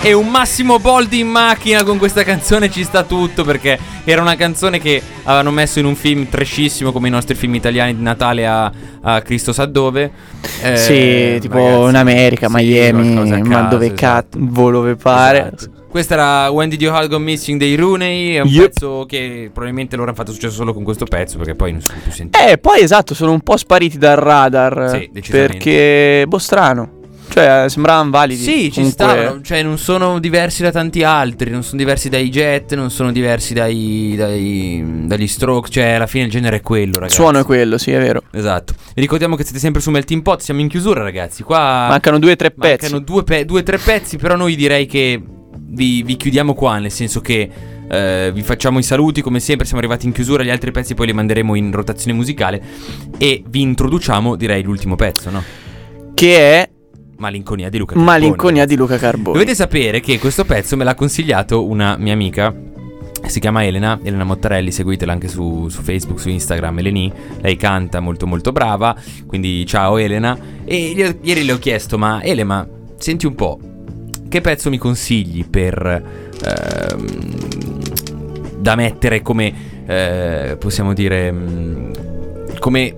[0.05, 4.35] E un Massimo Boldi in macchina con questa canzone ci sta tutto perché era una
[4.35, 8.45] canzone che avevano messo in un film trashissimo come i nostri film italiani di Natale
[8.45, 10.11] a, a Cristo sa dove.
[10.61, 14.01] Eh, sì, tipo ragazzi, in America, sì, Miami, a ma caso, dove esatto.
[14.01, 15.53] cazzo, volo dove pare.
[15.57, 15.81] Esatto.
[15.89, 18.35] Questa era When Did You All Go Missing dei Rooney.
[18.35, 18.65] È un Yep.
[18.65, 21.87] pezzo che probabilmente loro hanno fatto successo solo con questo pezzo perché poi non si
[21.87, 22.45] sono più sentiti.
[22.45, 24.91] Eh, poi esatto, sono un po' spariti dal radar.
[24.91, 25.53] Sì, decisamente.
[25.53, 27.01] Perché, boh, strano.
[27.33, 28.43] Cioè, sembravano validi.
[28.43, 32.29] Sì, ci Comunque- stavano, cioè non sono diversi da tanti altri, non sono diversi dai
[32.29, 36.89] Jet, non sono diversi dai, dai- dagli Stroke, cioè alla fine il genere è quello,
[36.91, 37.15] Il ragazzi.
[37.15, 38.23] suono è quello, sì, è vero.
[38.33, 38.75] Esatto.
[38.95, 41.43] Vi ricordiamo che siete sempre su Melting Pot, siamo in chiusura, ragazzi.
[41.43, 42.91] Qua Mancano due o tre pezzi.
[42.93, 45.23] mancano due, pe- due o tre pezzi, però noi direi che
[45.59, 47.49] vi, vi chiudiamo qua, nel senso che
[47.89, 51.07] eh, vi facciamo i saluti, come sempre siamo arrivati in chiusura, gli altri pezzi poi
[51.07, 52.63] li manderemo in rotazione musicale
[53.17, 55.43] e vi introduciamo, direi, l'ultimo pezzo, no?
[56.15, 56.69] Che è
[57.23, 58.19] Malinconia di Luca Carboni.
[58.19, 59.39] Malinconia di Luca Carboni.
[59.39, 62.53] Dovete sapere che questo pezzo me l'ha consigliato una mia amica.
[63.25, 67.13] Si chiama Elena, Elena Mottarelli, seguitela anche su, su Facebook, su Instagram, Eleni.
[67.41, 68.97] Lei canta molto molto brava,
[69.27, 70.37] quindi ciao Elena.
[70.65, 72.67] E ieri le ho chiesto, ma Ele, ma
[72.97, 73.59] senti un po',
[74.29, 76.03] che pezzo mi consigli per...
[76.45, 77.41] ehm,
[78.63, 79.53] da mettere come,
[79.87, 81.93] eh, possiamo dire, mm,
[82.61, 82.95] come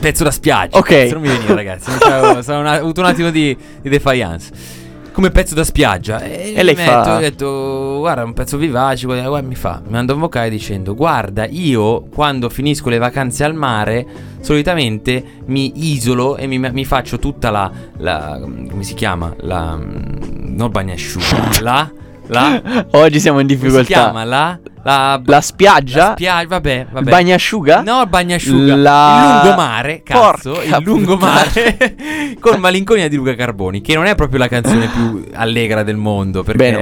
[0.00, 0.76] pezzo da spiaggia.
[0.78, 0.88] Ok.
[0.88, 1.94] Cazzo, Non mi veniva ragazzi, ho
[2.66, 4.78] avuto un attimo di, di defiance.
[5.12, 6.20] Come pezzo da spiaggia.
[6.22, 9.06] E, E lei mi fa- metto, Ho detto, guarda, un pezzo vivace.
[9.06, 13.42] Guarda, guarda, mi fa, mi manda un vocale dicendo, guarda, io quando finisco le vacanze
[13.44, 14.06] al mare,
[14.40, 19.34] solitamente mi isolo e mi, mi faccio tutta la, la- come si chiama?
[19.40, 21.90] La, non il bagnasciuga, la,
[22.30, 23.84] la, Oggi siamo in come si difficoltà.
[24.02, 24.24] chiama?
[24.24, 25.98] La, la, La spiaggia?
[26.06, 27.04] la spiaggia, vabbè, vabbè.
[27.04, 27.82] Il bagnasciuga?
[27.82, 28.76] No, il bagnasciuga.
[28.76, 30.52] La- Il lungomare, cazzo.
[30.52, 31.96] Porca il lungomare
[32.40, 33.80] con Malinconia di Luca Carboni.
[33.80, 36.42] Che non è proprio la canzone più allegra del mondo.
[36.42, 36.78] Perché Beh, no.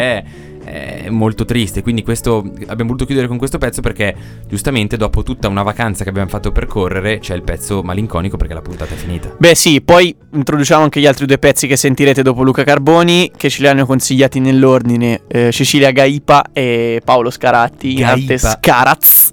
[0.68, 1.82] È, molto triste.
[1.82, 3.80] Quindi, questo abbiamo voluto chiudere con questo pezzo.
[3.80, 4.14] Perché,
[4.48, 8.36] giustamente, dopo tutta una vacanza che abbiamo fatto percorrere, c'è il pezzo malinconico.
[8.36, 9.34] Perché la puntata è finita.
[9.38, 13.48] Beh sì, poi introduciamo anche gli altri due pezzi che sentirete dopo Luca Carboni, che
[13.50, 18.48] ce li hanno consigliati nell'ordine eh, Cecilia Gaipa e Paolo Scaratti, in arte Gaipa.
[18.50, 19.32] Scaraz.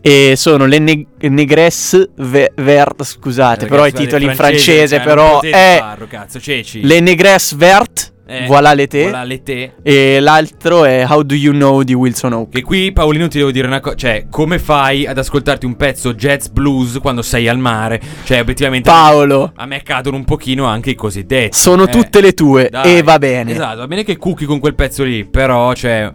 [0.00, 4.62] E sono le ne- Negres Ve- Vert, scusate, Eh, però i ragazzi, titoli in francese,
[4.62, 6.38] francese, cioè, però è farlo, cazzo.
[6.80, 9.72] Le Negres Vert, Eh, voilà l'été, Voilà l'été.
[9.82, 12.50] e l'altro è How Do You Know di Wilson Oak.
[12.50, 16.12] Che qui Paolino ti devo dire una cosa, cioè come fai ad ascoltarti un pezzo
[16.12, 18.00] jazz blues quando sei al mare?
[18.24, 21.56] Cioè obiettivamente Paolo, a me cadono un pochino anche i cosiddetti.
[21.56, 21.88] sono eh.
[21.88, 23.52] tutte le tue Dai, e va bene.
[23.52, 26.12] Esatto, va bene che cucchi con quel pezzo lì, però cioè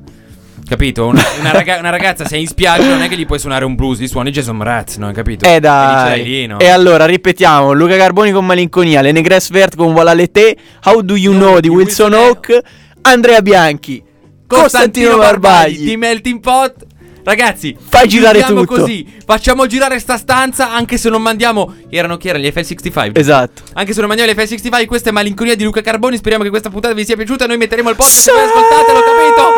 [0.71, 1.05] Capito?
[1.07, 3.75] Una, una raga- una ragazza sei in spiaggia non è che gli puoi suonare un
[3.75, 5.07] blues, gli suoni Jason Mraz, no?
[5.07, 5.43] Hai capito?
[5.43, 6.19] Eh E dai.
[6.23, 6.59] dici, lì, no?
[6.59, 10.55] E allora ripetiamo: Luca Carboni con Malinconia, Le Negres Vert con Voilà l'été,
[10.85, 12.59] How Do You No, Know di Wilson Wilson Oak,
[13.01, 14.01] Andrea Bianchi,
[14.47, 15.83] Costantino Barbagli.
[15.83, 16.85] di Melting Pot.
[17.23, 18.65] Ragazzi, Fai girare tutto.
[18.65, 19.05] così.
[19.25, 23.11] Facciamo girare sta stanza anche se non mandiamo erano chi erano gli FL65.
[23.13, 23.61] Esatto.
[23.73, 26.17] Anche se non mandiamo gli FL65, questa è Malinconia di Luca Carboni.
[26.17, 27.45] Speriamo che questa puntata vi sia piaciuta.
[27.45, 28.21] Noi metteremo il podcast.
[28.21, 28.29] Sì.
[28.31, 29.50] Ascoltatelo, capito?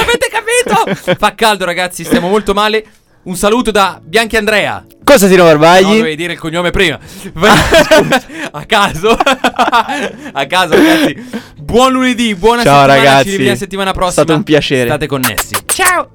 [0.00, 1.14] Avete capito?
[1.18, 2.04] Fa caldo, ragazzi.
[2.04, 2.84] Stiamo molto male.
[3.22, 4.84] Un saluto da Bianchi Andrea.
[5.04, 5.96] Costantino No, Barbagli.
[5.98, 6.98] dovevi dire il cognome prima.
[8.52, 9.10] A caso.
[9.18, 11.16] A caso, ragazzi.
[11.56, 12.94] Buon lunedì, buona Ciao, settimana.
[12.96, 13.24] ragazzi.
[13.24, 14.12] Ci rivediamo settimana È prossima.
[14.24, 14.86] stato un piacere.
[14.88, 15.54] State connessi.
[15.66, 16.10] Ciao.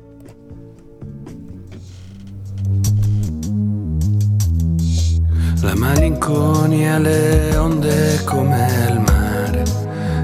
[5.62, 9.64] La malinconia, le onde come il mare,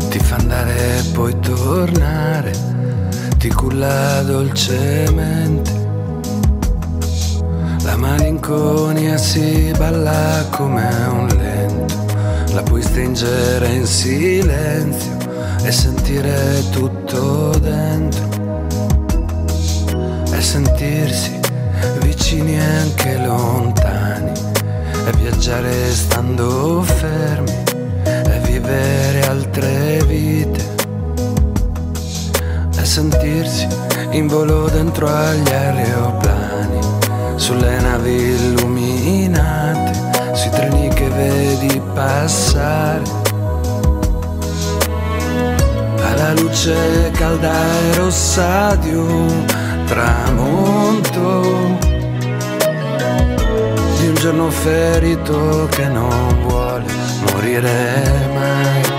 [0.09, 2.51] ti fa andare e poi tornare,
[3.42, 5.72] ti culla dolcemente.
[7.82, 11.96] La malinconia si balla come un lento,
[12.54, 15.18] la puoi stringere in silenzio
[15.64, 18.30] e sentire tutto dentro.
[20.32, 21.39] E sentirsi
[22.02, 24.32] vicini anche lontani
[25.08, 27.58] e viaggiare stando fermi
[28.06, 30.41] e vivere altre vite
[32.92, 33.66] sentirsi
[34.10, 36.80] in volo dentro agli aeroplani.
[37.36, 39.94] Sulle navi illuminate
[40.34, 43.04] sui treni che vedi passare.
[46.04, 49.46] Alla luce calda e rossa di un
[49.86, 51.78] tramonto.
[54.00, 56.84] Di un giorno ferito che non vuole
[57.22, 58.91] morire mai.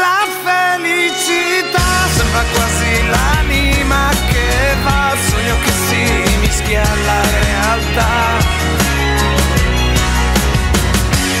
[0.00, 4.48] la felicità sembra quasi l'anima che
[4.82, 8.12] va, il sogno che si mischia alla realtà.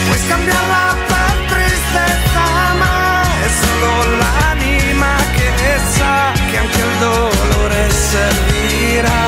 [0.06, 2.44] Puoi scambiarla per tristezza,
[2.82, 3.92] ma è solo
[4.22, 5.50] l'anima che
[5.96, 9.22] sa che anche il dolore servirà.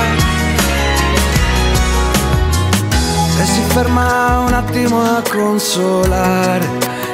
[3.40, 6.68] E si ferma un attimo a consolare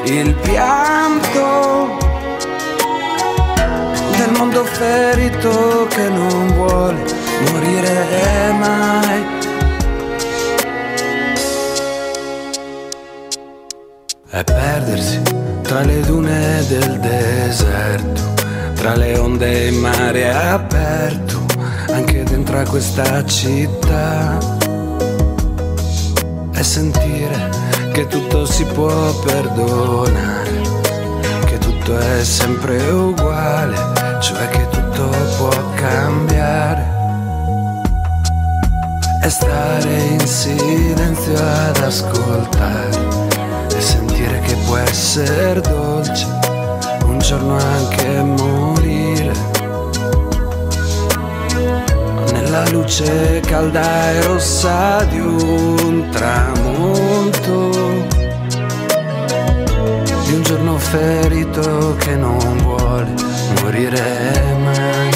[0.05, 2.08] il pianto
[4.19, 7.05] del mondo ferito che non vuole
[7.53, 9.25] morire mai.
[14.31, 15.23] È perdersi
[15.63, 18.23] tra le dune del deserto,
[18.75, 21.39] tra le onde in mare aperto,
[21.93, 24.37] anche dentro a questa città.
[26.55, 27.51] E sentire
[27.93, 30.61] che tutto si può perdonare,
[31.47, 36.97] che tutto è sempre uguale, cioè che tutto può cambiare.
[39.23, 42.99] E stare in silenzio ad ascoltare
[43.75, 46.27] e sentire che può essere dolce,
[47.05, 49.33] un giorno anche morire.
[52.33, 57.71] Nella luce calda e rossa di un tramonto,
[60.25, 65.11] di un giorno ferito che non vuole morire mai.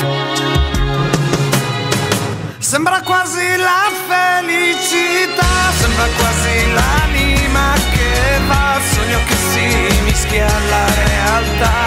[2.59, 11.81] Sembra quasi la felicità, sembra quasi l'anima che va, sogno che si mischia alla realtà.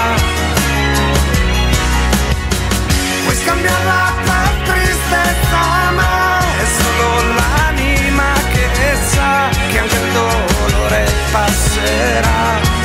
[3.23, 8.69] Puoi scambiarla per tristezza, ma è solo l'anima che
[9.11, 12.84] sa che anche il dolore passerà.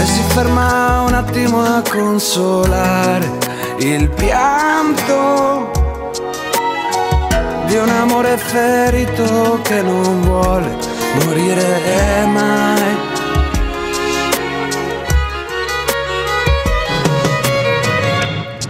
[0.00, 3.28] E si ferma un attimo a consolare
[3.80, 5.70] il pianto
[7.66, 10.74] di un amore ferito che non vuole
[11.22, 12.96] morire mai.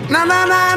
[0.08, 0.69] Na na na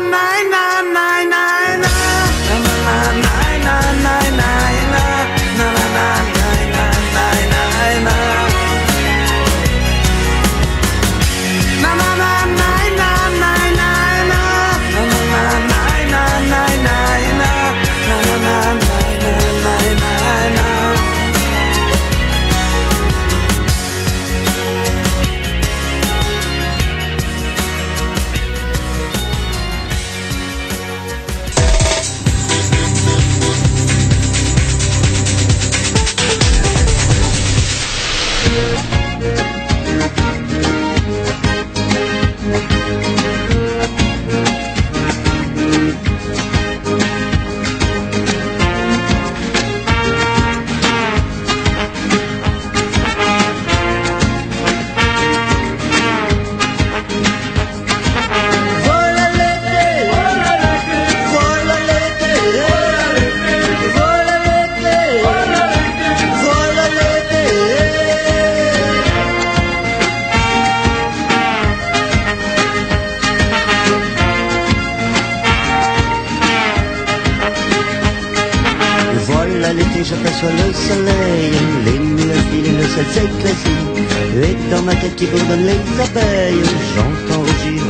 [84.84, 86.64] ma tête qui bourdonne les abeilles,
[86.94, 87.84] j'entends rugir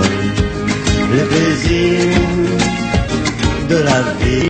[1.12, 2.00] le plaisir
[3.70, 4.50] de la vie.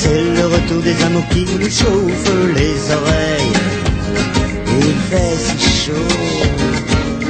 [0.00, 3.54] C'est le retour des amours qui nous chauffent les oreilles.
[4.80, 6.10] Il fait si chaud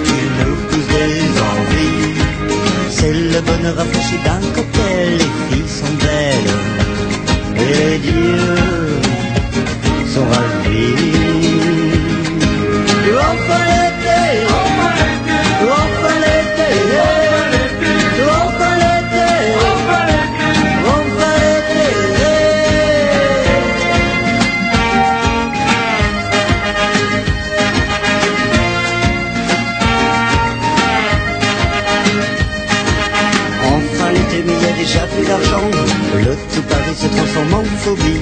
[0.04, 2.20] qu'il nous pousse des envies.
[2.90, 5.18] C'est le bonheur rafraîchi d'un cocktail.
[5.18, 6.52] Les filles sont belles
[7.56, 9.00] et les dieux
[10.12, 11.09] sont ravis.
[36.14, 38.20] Le tout Paris se transforme en phobie.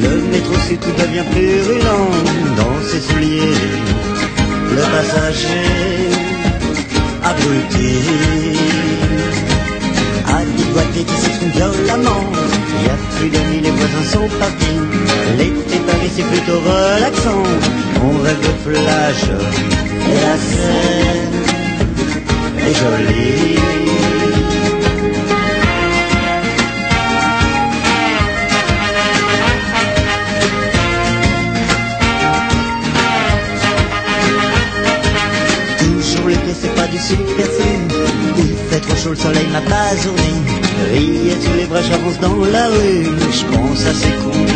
[0.00, 4.05] Le métro c'est tout devient purulent dans ses souliers.
[4.76, 6.10] Le passager
[7.24, 7.92] abruti
[10.26, 12.24] a déboîté qui s'exprime violemment.
[12.78, 14.78] Il y a plus d'amis, les voisins sont partis.
[15.38, 17.42] L'été Paris c'est plutôt relaxant.
[18.04, 19.24] On rêve de flash
[20.12, 21.36] et la scène
[22.68, 23.58] est jolie.
[36.96, 37.46] Du super
[38.38, 40.32] Il fait au chaud le soleil m'a pas zourné
[40.92, 43.06] Riez tous les bras j'avance dans la rue.
[43.38, 44.46] Je pense à ces cons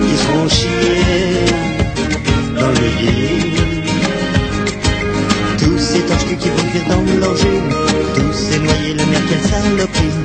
[0.00, 1.44] Qui seront chiés
[2.58, 3.52] Dans le lit
[5.58, 7.34] Tous ces torches qui vont cuire dans leur
[8.16, 10.16] Tous ces noyés, le mer, quelle saloperie.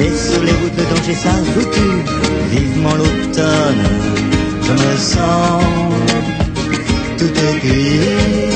[0.00, 2.02] Et sur les routes, le danger, ça vous tue.
[2.50, 3.84] Vivement l'automne
[4.62, 5.62] Je me sens
[7.18, 8.55] tout gris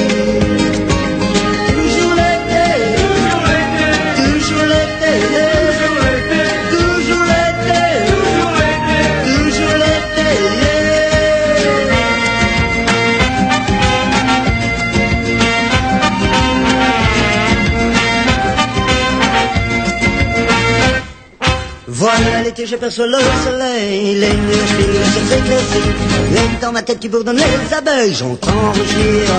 [22.61, 25.91] Voilà l'été, j'aperçois le soleil, les nuages filent sur ses glacis,
[26.33, 29.31] les dans ma tête qui bourdonne les abeilles, j'entends rugir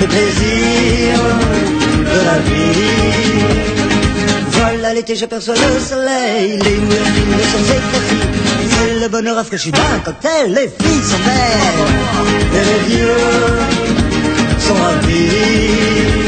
[0.00, 1.18] le plaisir
[2.00, 3.44] de la vie.
[4.52, 8.22] Voilà l'été, j'aperçois le soleil, les nuages filent sur glacis,
[8.70, 11.88] c'est le bonheur rafraîchi d'un cocktail, les filles sont belles,
[12.54, 13.20] et les vieux
[14.60, 16.19] sont ravis.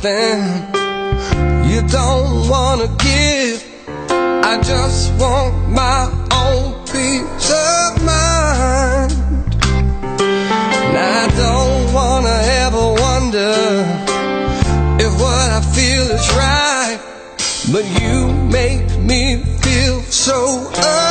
[0.00, 0.80] For nothing
[1.70, 3.64] you don't wanna give.
[4.08, 9.12] I just want my own peace of mind.
[10.20, 13.54] And I don't wanna ever wonder
[15.04, 16.98] if what I feel is right.
[17.72, 21.09] But you make me feel so alive.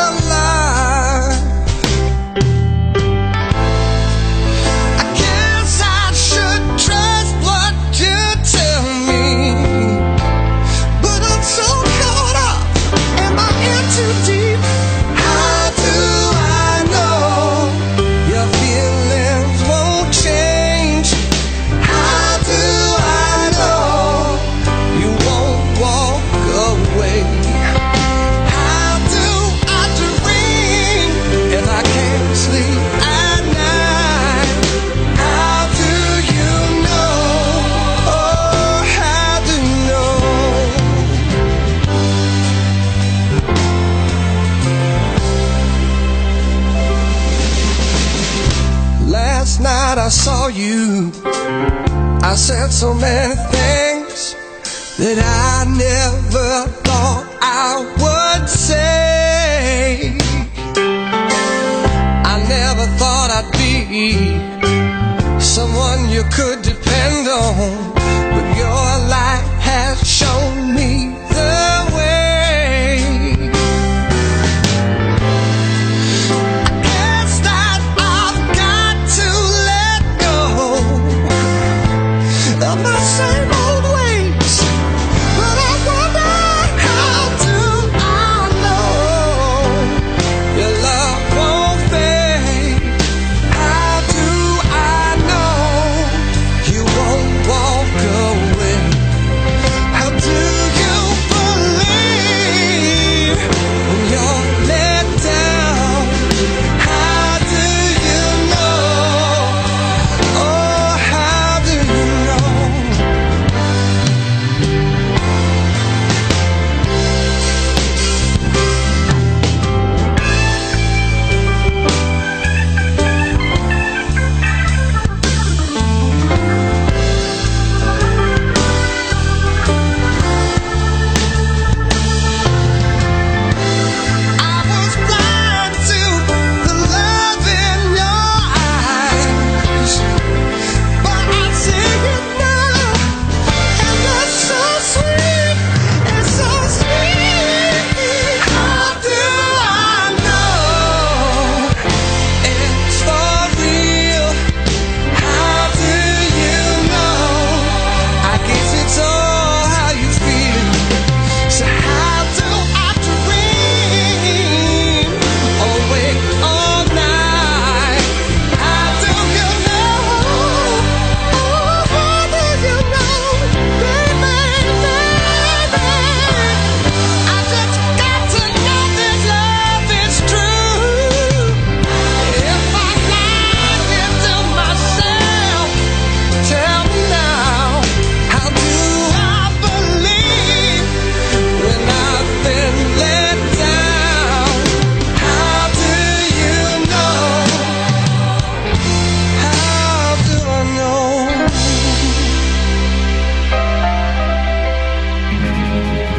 [52.59, 54.35] Said so many things
[54.97, 60.17] that I never thought I would say.
[62.33, 67.98] I never thought I'd be someone you could depend on.